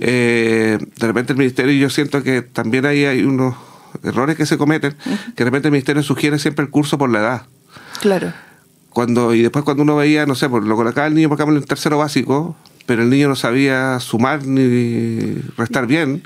Eh, 0.00 0.78
de 0.96 1.06
repente 1.06 1.32
el 1.32 1.38
ministerio, 1.38 1.72
yo 1.74 1.90
siento 1.90 2.22
que 2.22 2.42
también 2.42 2.86
ahí 2.86 3.04
hay 3.04 3.22
unos 3.22 3.54
errores 4.02 4.36
que 4.36 4.46
se 4.46 4.58
cometen, 4.58 4.94
que 5.34 5.44
de 5.44 5.44
repente 5.44 5.68
el 5.68 5.72
ministerio 5.72 6.02
sugiere 6.02 6.38
siempre 6.38 6.64
el 6.64 6.70
curso 6.70 6.98
por 6.98 7.10
la 7.10 7.20
edad. 7.20 7.42
Claro. 8.00 8.32
Cuando, 8.90 9.34
y 9.34 9.42
después 9.42 9.64
cuando 9.64 9.82
uno 9.82 9.96
veía, 9.96 10.26
no 10.26 10.34
sé, 10.34 10.48
pues 10.48 10.64
lo 10.64 10.76
colocaba 10.76 11.06
el 11.06 11.14
niño, 11.14 11.28
por 11.28 11.38
ejemplo, 11.38 11.56
en 11.56 11.62
el 11.62 11.68
tercero 11.68 11.98
básico, 11.98 12.56
pero 12.86 13.02
el 13.02 13.10
niño 13.10 13.28
no 13.28 13.36
sabía 13.36 13.98
sumar 14.00 14.46
ni 14.46 15.34
restar 15.56 15.86
bien, 15.86 16.22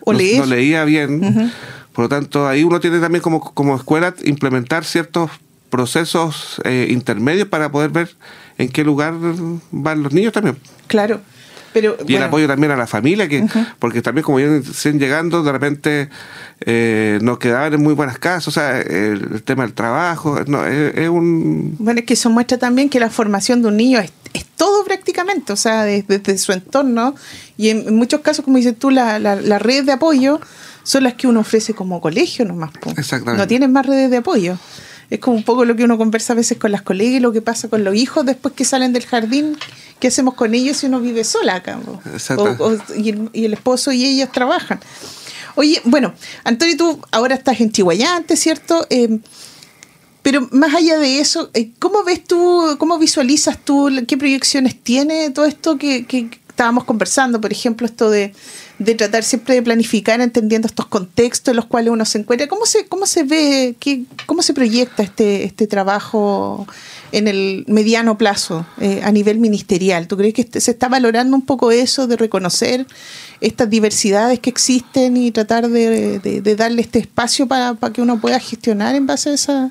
o 0.00 0.12
no, 0.12 0.18
leer. 0.18 0.38
no 0.38 0.46
leía 0.46 0.84
bien. 0.84 1.52
Por 1.92 2.04
lo 2.04 2.08
tanto, 2.08 2.48
ahí 2.48 2.64
uno 2.64 2.80
tiene 2.80 2.98
también 3.00 3.22
como, 3.22 3.40
como 3.40 3.76
escuela 3.76 4.14
implementar 4.24 4.84
ciertos 4.84 5.30
procesos 5.70 6.60
eh, 6.64 6.88
intermedios 6.90 7.48
para 7.48 7.70
poder 7.72 7.90
ver 7.90 8.14
en 8.58 8.68
qué 8.68 8.84
lugar 8.84 9.14
van 9.70 10.02
los 10.02 10.12
niños 10.12 10.32
también. 10.32 10.58
Claro. 10.86 11.20
Pero, 11.72 11.96
Y 12.06 12.16
el 12.16 12.22
apoyo 12.22 12.46
también 12.46 12.70
a 12.72 12.76
la 12.76 12.86
familia, 12.86 13.26
que 13.28 13.46
porque 13.78 14.02
también 14.02 14.24
como 14.24 14.36
vienen 14.36 14.62
llegando, 14.98 15.42
de 15.42 15.52
repente 15.52 16.10
eh, 16.60 17.18
nos 17.22 17.38
quedaban 17.38 17.72
en 17.72 17.82
muy 17.82 17.94
buenas 17.94 18.18
casas, 18.18 18.48
o 18.48 18.50
sea, 18.50 18.78
el, 18.78 19.26
el 19.32 19.42
tema 19.42 19.62
del 19.62 19.72
trabajo, 19.72 20.38
no, 20.46 20.66
es, 20.66 20.94
es 20.94 21.08
un... 21.08 21.76
Bueno, 21.78 22.00
es 22.00 22.06
que 22.06 22.12
eso 22.12 22.28
muestra 22.28 22.58
también 22.58 22.90
que 22.90 23.00
la 23.00 23.08
formación 23.08 23.62
de 23.62 23.68
un 23.68 23.78
niño 23.78 24.00
es, 24.00 24.12
es 24.34 24.44
todo 24.44 24.84
prácticamente, 24.84 25.54
o 25.54 25.56
sea, 25.56 25.84
desde, 25.84 26.18
desde 26.18 26.36
su 26.36 26.52
entorno. 26.52 27.14
Y 27.56 27.70
en, 27.70 27.88
en 27.88 27.96
muchos 27.96 28.20
casos, 28.20 28.44
como 28.44 28.58
dices 28.58 28.78
tú, 28.78 28.90
la, 28.90 29.18
la, 29.18 29.36
la 29.36 29.58
red 29.58 29.84
de 29.84 29.92
apoyo 29.92 30.40
son 30.84 31.04
las 31.04 31.14
que 31.14 31.26
uno 31.26 31.40
ofrece 31.40 31.74
como 31.74 32.00
colegio 32.00 32.44
nomás. 32.44 32.70
po. 32.80 32.90
Exactamente. 32.96 33.40
No 33.42 33.46
tienes 33.48 33.68
más 33.70 33.86
redes 33.86 34.10
de 34.10 34.18
apoyo. 34.18 34.58
Es 35.10 35.18
como 35.20 35.36
un 35.36 35.42
poco 35.44 35.64
lo 35.66 35.76
que 35.76 35.84
uno 35.84 35.98
conversa 35.98 36.32
a 36.32 36.36
veces 36.36 36.56
con 36.58 36.72
las 36.72 36.80
colegas 36.82 37.14
y 37.14 37.20
lo 37.20 37.32
que 37.32 37.42
pasa 37.42 37.68
con 37.68 37.84
los 37.84 37.94
hijos 37.94 38.24
después 38.24 38.54
que 38.54 38.64
salen 38.64 38.92
del 38.94 39.04
jardín. 39.04 39.56
¿Qué 40.00 40.08
hacemos 40.08 40.34
con 40.34 40.54
ellos 40.54 40.78
si 40.78 40.86
uno 40.86 41.00
vive 41.00 41.22
sola 41.22 41.56
acá? 41.56 41.78
O- 42.60 42.64
o- 42.64 42.78
y, 42.96 43.10
el, 43.10 43.28
y 43.34 43.44
el 43.44 43.52
esposo 43.52 43.92
y 43.92 44.04
ellos 44.04 44.32
trabajan. 44.32 44.80
Oye, 45.54 45.82
bueno, 45.84 46.14
Antonio, 46.44 46.76
tú 46.78 46.98
ahora 47.10 47.34
estás 47.34 47.60
en 47.60 47.70
Chihuayante, 47.70 48.36
¿cierto? 48.36 48.86
Eh, 48.88 49.18
pero 50.22 50.48
más 50.52 50.72
allá 50.74 50.98
de 50.98 51.18
eso, 51.18 51.50
eh, 51.52 51.70
¿cómo 51.78 52.04
ves 52.04 52.24
tú, 52.24 52.76
cómo 52.78 52.98
visualizas 52.98 53.58
tú, 53.62 53.90
qué 54.08 54.16
proyecciones 54.16 54.80
tiene 54.80 55.30
todo 55.30 55.44
esto 55.46 55.76
que, 55.78 56.06
que 56.06 56.30
estábamos 56.62 56.84
conversando? 56.84 57.40
Por 57.40 57.50
ejemplo, 57.52 57.84
esto 57.86 58.08
de, 58.08 58.32
de 58.78 58.94
tratar 58.94 59.24
siempre 59.24 59.56
de 59.56 59.62
planificar 59.62 60.20
entendiendo 60.20 60.68
estos 60.68 60.86
contextos 60.86 61.50
en 61.50 61.56
los 61.56 61.66
cuales 61.66 61.90
uno 61.90 62.04
se 62.04 62.18
encuentra. 62.18 62.46
¿Cómo 62.46 62.66
se, 62.66 62.86
cómo 62.86 63.04
se 63.06 63.24
ve, 63.24 63.74
qué, 63.80 64.02
cómo 64.26 64.42
se 64.42 64.54
proyecta 64.54 65.02
este, 65.02 65.42
este 65.42 65.66
trabajo 65.66 66.66
en 67.10 67.26
el 67.26 67.64
mediano 67.66 68.16
plazo 68.16 68.64
eh, 68.80 69.00
a 69.02 69.10
nivel 69.10 69.38
ministerial? 69.40 70.06
¿Tú 70.06 70.16
crees 70.16 70.34
que 70.34 70.42
este- 70.42 70.60
se 70.60 70.70
está 70.70 70.88
valorando 70.88 71.36
un 71.36 71.42
poco 71.44 71.72
eso 71.72 72.06
de 72.06 72.16
reconocer 72.16 72.86
estas 73.40 73.68
diversidades 73.68 74.38
que 74.38 74.48
existen 74.50 75.16
y 75.16 75.32
tratar 75.32 75.68
de, 75.68 76.20
de- 76.20 76.40
de 76.42 76.56
darle 76.56 76.82
este 76.82 77.00
espacio 77.00 77.48
para, 77.48 77.74
para 77.74 77.92
que 77.92 78.02
uno 78.02 78.20
pueda 78.20 78.38
gestionar 78.38 78.94
en 78.94 79.06
base 79.08 79.30
a 79.30 79.34
esa... 79.34 79.70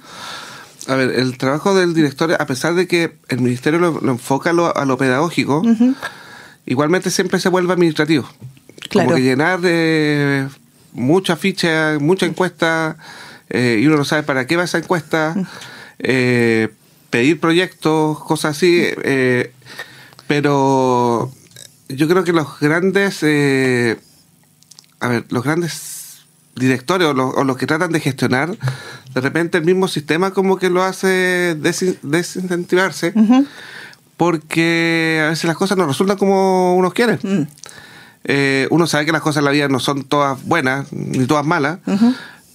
A 0.88 0.96
ver, 0.96 1.12
el 1.12 1.38
trabajo 1.38 1.76
del 1.76 1.94
director, 1.94 2.34
a 2.34 2.46
pesar 2.48 2.74
de 2.74 2.88
que 2.88 3.14
el 3.30 3.40
ministerio 3.40 3.80
lo, 3.80 4.02
lo 4.02 4.12
enfoca 4.14 4.50
a 4.50 4.54
lo, 4.54 4.76
a 4.76 4.84
lo 4.84 4.98
pedagógico, 4.98 5.62
igualmente 6.66 7.10
siempre 7.12 7.40
se 7.40 7.50
vuelve 7.50 7.74
administrativo. 7.74 8.30
Claro. 8.90 9.08
Como 9.10 9.16
que 9.16 9.24
llenar 9.24 9.62
de 9.62 10.48
mucha 10.94 11.36
ficha, 11.36 11.98
mucha 12.00 12.26
encuesta, 12.26 12.98
eh, 13.50 13.80
y 13.82 13.88
uno 13.88 13.98
no 13.98 14.06
sabe 14.06 14.24
para 14.24 14.48
qué 14.48 14.58
va 14.58 14.64
esa 14.64 14.78
encuesta, 14.80 15.36
eh, 16.00 16.70
pedir 17.10 17.40
proyectos, 17.40 18.20
cosas 18.24 18.58
así, 18.58 18.82
eh, 19.04 19.52
pero 20.28 21.32
yo 21.90 22.08
creo 22.08 22.24
que 22.24 22.34
los 22.34 22.60
grandes, 22.60 23.20
eh, 23.22 23.98
a 25.00 25.08
ver, 25.10 25.26
los 25.30 25.44
grandes 25.44 26.22
directores 26.56 27.08
o 27.08 27.14
los, 27.14 27.34
o 27.36 27.44
los 27.44 27.58
que 27.58 27.66
tratan 27.68 27.92
de 27.92 28.00
gestionar, 28.00 28.58
de 29.14 29.22
repente 29.22 29.58
el 29.58 29.66
mismo 29.66 29.88
sistema 29.88 30.32
como 30.32 30.58
que 30.58 30.70
lo 30.70 30.84
hace 30.84 31.56
desin- 31.60 31.98
desincentivarse, 32.02 33.14
porque 34.22 35.20
a 35.26 35.30
veces 35.30 35.46
las 35.46 35.58
cosas 35.58 35.80
no 35.80 35.88
resultan 35.88 36.16
como 36.16 36.76
uno 36.76 36.92
quiere. 36.92 37.18
Mm. 37.24 37.48
Eh, 38.24 38.68
uno 38.70 38.86
sabe 38.86 39.08
que 39.08 39.12
las 39.12 39.24
cosas 39.24 39.38
en 39.38 39.46
la 39.46 39.50
vida 39.50 39.68
no 39.68 39.80
son 39.80 40.04
todas 40.04 40.46
buenas 40.46 40.94
ni 40.94 41.26
todas 41.26 41.44
malas, 41.44 41.80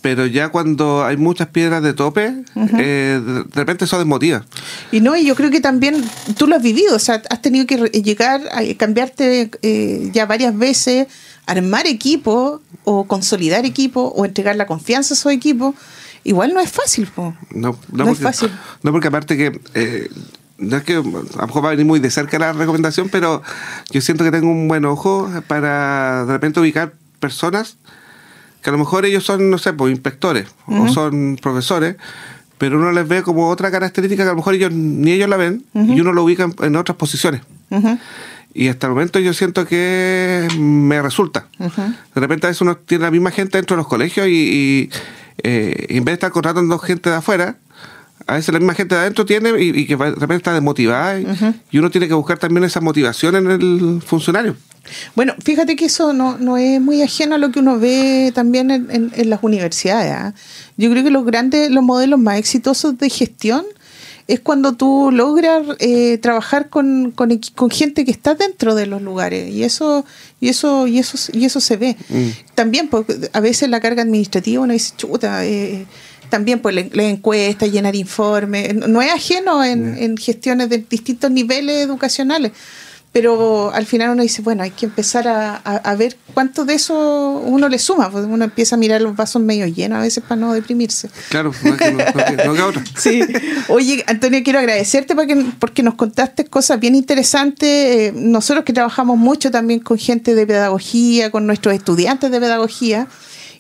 pero 0.00 0.26
ya 0.26 0.50
cuando 0.50 1.04
hay 1.04 1.16
muchas 1.16 1.48
piedras 1.48 1.82
de 1.82 1.92
tope, 1.92 2.44
eh, 2.78 3.20
de, 3.20 3.42
repente 3.52 3.84
eso 3.84 3.98
desmotiva. 3.98 4.44
Y 4.92 5.00
no, 5.00 5.16
y 5.16 5.26
yo 5.26 5.34
creo 5.34 5.50
que 5.50 5.60
también 5.60 6.08
tú 6.38 6.46
lo 6.46 6.54
has 6.54 6.62
vivido, 6.62 6.94
o 6.94 7.00
sea, 7.00 7.20
has 7.30 7.42
tenido 7.42 7.66
que 7.66 7.78
llegar 8.00 8.42
a 8.52 8.62
cambiarte 8.76 9.50
eh, 9.62 10.10
ya 10.12 10.24
varias 10.24 10.56
veces, 10.56 11.08
armar 11.46 11.88
equipo 11.88 12.60
o 12.84 13.08
consolidar 13.08 13.66
equipo 13.66 14.12
o 14.14 14.24
entregar 14.24 14.54
la 14.54 14.66
confianza 14.66 15.14
a 15.14 15.16
esos 15.16 15.32
equipos. 15.32 15.74
Igual 16.22 16.54
no 16.54 16.60
es 16.60 16.70
fácil, 16.70 17.08
po. 17.08 17.34
No, 17.50 17.76
No 17.90 18.04
es 18.04 18.10
porque, 18.10 18.22
fácil. 18.22 18.50
No, 18.84 18.92
porque 18.92 19.08
aparte 19.08 19.36
que. 19.36 19.60
No 20.58 20.76
es 20.76 20.84
que 20.84 20.94
a 20.94 20.96
lo 20.96 21.46
mejor 21.46 21.64
va 21.64 21.68
a 21.68 21.70
venir 21.72 21.86
muy 21.86 22.00
de 22.00 22.10
cerca 22.10 22.38
la 22.38 22.52
recomendación, 22.52 23.08
pero 23.10 23.42
yo 23.90 24.00
siento 24.00 24.24
que 24.24 24.30
tengo 24.30 24.50
un 24.50 24.68
buen 24.68 24.84
ojo 24.84 25.30
para 25.46 26.24
de 26.24 26.32
repente 26.32 26.60
ubicar 26.60 26.94
personas 27.20 27.76
que 28.62 28.70
a 28.70 28.72
lo 28.72 28.78
mejor 28.78 29.06
ellos 29.06 29.24
son, 29.24 29.50
no 29.50 29.58
sé, 29.58 29.72
pues 29.72 29.92
inspectores 29.92 30.48
o 30.66 30.88
son 30.88 31.38
profesores, 31.40 31.96
pero 32.58 32.78
uno 32.78 32.90
les 32.90 33.06
ve 33.06 33.22
como 33.22 33.48
otra 33.48 33.70
característica 33.70 34.24
que 34.24 34.28
a 34.28 34.32
lo 34.32 34.38
mejor 34.38 34.54
ellos 34.54 34.72
ni 34.72 35.12
ellos 35.12 35.28
la 35.28 35.36
ven 35.36 35.64
y 35.74 36.00
uno 36.00 36.12
lo 36.12 36.24
ubica 36.24 36.44
en, 36.44 36.54
en 36.60 36.76
otras 36.76 36.96
posiciones. 36.96 37.42
Y 38.54 38.68
hasta 38.68 38.86
el 38.86 38.94
momento 38.94 39.18
yo 39.18 39.34
siento 39.34 39.66
que 39.66 40.48
me 40.58 41.02
resulta. 41.02 41.46
De 41.58 42.20
repente 42.20 42.46
a 42.46 42.48
veces 42.48 42.62
uno 42.62 42.76
tiene 42.76 43.04
la 43.04 43.10
misma 43.10 43.30
gente 43.30 43.58
dentro 43.58 43.76
de 43.76 43.82
los 43.82 43.86
colegios 43.86 44.26
y, 44.26 44.30
y, 44.30 44.90
eh, 45.42 45.86
en 45.90 46.04
vez 46.04 46.12
de 46.12 46.14
estar 46.14 46.30
contratando 46.30 46.78
gente 46.78 47.10
de 47.10 47.16
afuera, 47.16 47.56
a 48.26 48.34
veces 48.34 48.52
la 48.52 48.58
misma 48.60 48.74
gente 48.74 48.94
de 48.94 49.00
adentro 49.02 49.24
tiene 49.26 49.50
y, 49.62 49.68
y 49.80 49.86
que 49.86 49.96
de 49.96 50.10
repente 50.10 50.36
está 50.36 50.52
desmotivada 50.54 51.20
y, 51.20 51.26
y 51.70 51.78
uno 51.78 51.90
tiene 51.90 52.08
que 52.08 52.14
buscar 52.14 52.38
también 52.38 52.64
esa 52.64 52.80
motivación 52.80 53.36
en 53.36 53.50
el 53.50 54.02
funcionario. 54.04 54.56
Bueno, 55.16 55.34
fíjate 55.42 55.74
que 55.76 55.86
eso 55.86 56.12
no, 56.12 56.38
no 56.38 56.56
es 56.56 56.80
muy 56.80 57.02
ajeno 57.02 57.34
a 57.34 57.38
lo 57.38 57.50
que 57.50 57.58
uno 57.58 57.78
ve 57.78 58.30
también 58.34 58.70
en, 58.70 58.88
en- 58.90 59.12
en 59.16 59.30
las 59.30 59.42
universidades. 59.42 60.12
¿ah? 60.12 60.34
Yo 60.76 60.90
creo 60.90 61.02
que 61.02 61.10
los 61.10 61.24
grandes, 61.26 61.70
los 61.70 61.82
modelos 61.82 62.20
más 62.20 62.38
exitosos 62.38 62.96
de 62.98 63.10
gestión 63.10 63.64
es 64.28 64.40
cuando 64.40 64.72
tú 64.72 65.10
logras 65.12 65.62
eh, 65.78 66.18
trabajar 66.18 66.68
con, 66.68 67.12
con, 67.12 67.30
gente 67.70 68.04
que 68.04 68.10
está 68.10 68.34
dentro 68.34 68.74
de 68.74 68.86
los 68.86 69.00
lugares 69.02 69.52
y 69.52 69.62
eso 69.62 70.04
y 70.40 70.48
eso 70.48 70.88
y 70.88 70.98
eso 70.98 71.16
y 71.32 71.44
eso 71.44 71.60
se 71.60 71.76
ve. 71.76 71.96
También 72.56 72.88
porque 72.88 73.28
a 73.32 73.40
veces 73.40 73.68
la 73.70 73.78
carga 73.80 74.02
administrativa 74.02 74.62
uno 74.62 74.72
dice 74.72 74.94
chuta. 74.96 75.44
eh, 75.46 75.86
también 76.28 76.60
pues 76.60 76.74
la, 76.74 76.84
la 76.92 77.02
encuesta, 77.04 77.66
llenar 77.66 77.94
informes, 77.96 78.74
no 78.74 79.00
es 79.02 79.12
ajeno 79.12 79.62
en, 79.64 79.96
en 79.98 80.16
gestiones 80.16 80.68
de 80.68 80.78
distintos 80.88 81.30
niveles 81.30 81.84
educacionales. 81.84 82.52
Pero 83.12 83.72
al 83.72 83.86
final 83.86 84.10
uno 84.10 84.22
dice, 84.22 84.42
bueno, 84.42 84.62
hay 84.62 84.72
que 84.72 84.84
empezar 84.84 85.26
a, 85.26 85.54
a- 85.64 85.76
a 85.76 85.94
ver 85.96 86.18
cuánto 86.34 86.66
de 86.66 86.74
eso 86.74 87.40
uno 87.46 87.66
le 87.70 87.78
suma. 87.78 88.10
Pues 88.10 88.26
uno 88.28 88.44
empieza 88.44 88.74
a 88.76 88.78
mirar 88.78 89.00
los 89.00 89.16
vasos 89.16 89.40
medio 89.40 89.66
llenos 89.66 89.98
a 89.98 90.02
veces 90.02 90.22
para 90.22 90.38
no 90.38 90.52
deprimirse. 90.52 91.08
Claro, 91.30 91.50
es 91.50 91.76
que 91.78 91.92
no, 91.92 92.54
no 92.54 92.72
no. 92.72 92.84
Sí. 92.98 93.22
Oye, 93.68 94.04
Antonio, 94.06 94.42
quiero 94.44 94.58
agradecerte 94.58 95.14
porque, 95.14 95.46
porque 95.58 95.82
nos 95.82 95.94
contaste 95.94 96.44
cosas 96.44 96.78
bien 96.78 96.94
interesantes. 96.94 97.66
Eh, 97.70 98.12
nosotros 98.14 98.66
que 98.66 98.74
trabajamos 98.74 99.16
mucho 99.16 99.50
también 99.50 99.80
con 99.80 99.96
gente 99.96 100.34
de 100.34 100.46
pedagogía, 100.46 101.30
con 101.30 101.46
nuestros 101.46 101.74
estudiantes 101.74 102.30
de 102.30 102.38
pedagogía. 102.38 103.06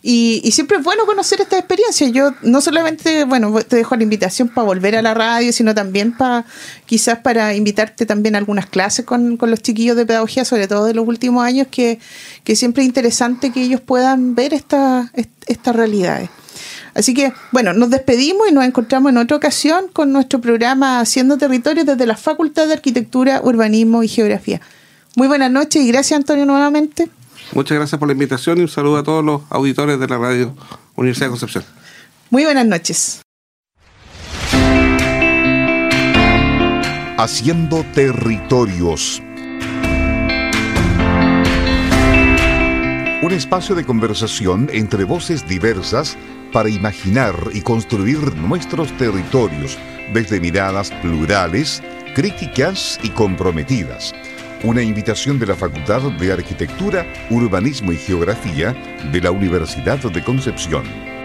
Y, 0.08 0.40
y 0.44 0.52
siempre 0.52 0.76
es 0.76 0.84
bueno 0.84 1.04
conocer 1.04 1.40
esta 1.40 1.58
experiencia. 1.58 2.06
Yo 2.10 2.32
no 2.42 2.60
solamente, 2.60 3.24
bueno, 3.24 3.52
te 3.66 3.74
dejo 3.74 3.96
la 3.96 4.04
invitación 4.04 4.48
para 4.48 4.64
volver 4.64 4.94
a 4.94 5.02
la 5.02 5.14
radio, 5.14 5.52
sino 5.52 5.74
también 5.74 6.16
para 6.16 6.44
quizás 6.84 7.18
para 7.18 7.54
invitarte 7.54 8.06
también 8.06 8.36
a 8.36 8.38
algunas 8.38 8.66
clases 8.66 9.04
con, 9.04 9.36
con 9.36 9.50
los 9.50 9.62
chiquillos 9.62 9.96
de 9.96 10.06
pedagogía, 10.06 10.44
sobre 10.44 10.68
todo 10.68 10.84
de 10.84 10.94
los 10.94 11.08
últimos 11.08 11.44
años, 11.44 11.66
que, 11.72 11.98
que 12.44 12.54
siempre 12.54 12.84
es 12.84 12.86
interesante 12.86 13.50
que 13.50 13.62
ellos 13.62 13.80
puedan 13.80 14.36
ver 14.36 14.54
esta, 14.54 15.10
est- 15.14 15.42
estas 15.48 15.74
realidades. 15.74 16.30
Así 16.94 17.12
que, 17.12 17.32
bueno, 17.50 17.72
nos 17.72 17.90
despedimos 17.90 18.48
y 18.48 18.52
nos 18.52 18.64
encontramos 18.64 19.10
en 19.10 19.18
otra 19.18 19.36
ocasión 19.36 19.86
con 19.92 20.12
nuestro 20.12 20.40
programa 20.40 21.00
Haciendo 21.00 21.36
Territorio 21.36 21.84
desde 21.84 22.06
la 22.06 22.16
Facultad 22.16 22.68
de 22.68 22.74
Arquitectura, 22.74 23.40
Urbanismo 23.42 24.04
y 24.04 24.08
Geografía. 24.08 24.60
Muy 25.16 25.26
buenas 25.26 25.50
noches 25.50 25.82
y 25.82 25.88
gracias, 25.88 26.16
Antonio, 26.16 26.46
nuevamente. 26.46 27.08
Muchas 27.52 27.76
gracias 27.76 27.98
por 27.98 28.08
la 28.08 28.12
invitación 28.12 28.58
y 28.58 28.62
un 28.62 28.68
saludo 28.68 28.98
a 28.98 29.02
todos 29.02 29.24
los 29.24 29.42
auditores 29.50 29.98
de 29.98 30.08
la 30.08 30.18
radio 30.18 30.54
Universidad 30.96 31.26
de 31.26 31.30
Concepción. 31.30 31.64
Muy 32.30 32.44
buenas 32.44 32.66
noches. 32.66 33.22
Haciendo 37.18 37.84
territorios. 37.94 39.22
Un 43.22 43.32
espacio 43.32 43.74
de 43.74 43.84
conversación 43.84 44.68
entre 44.72 45.04
voces 45.04 45.48
diversas 45.48 46.16
para 46.52 46.68
imaginar 46.68 47.34
y 47.52 47.62
construir 47.62 48.36
nuestros 48.36 48.96
territorios 48.98 49.78
desde 50.12 50.40
miradas 50.40 50.90
plurales, 51.02 51.82
críticas 52.14 53.00
y 53.02 53.08
comprometidas. 53.10 54.14
Una 54.66 54.82
invitación 54.82 55.38
de 55.38 55.46
la 55.46 55.54
Facultad 55.54 56.02
de 56.18 56.32
Arquitectura, 56.32 57.06
Urbanismo 57.30 57.92
y 57.92 57.96
Geografía 57.96 58.72
de 59.12 59.20
la 59.20 59.30
Universidad 59.30 60.00
de 60.00 60.24
Concepción. 60.24 61.15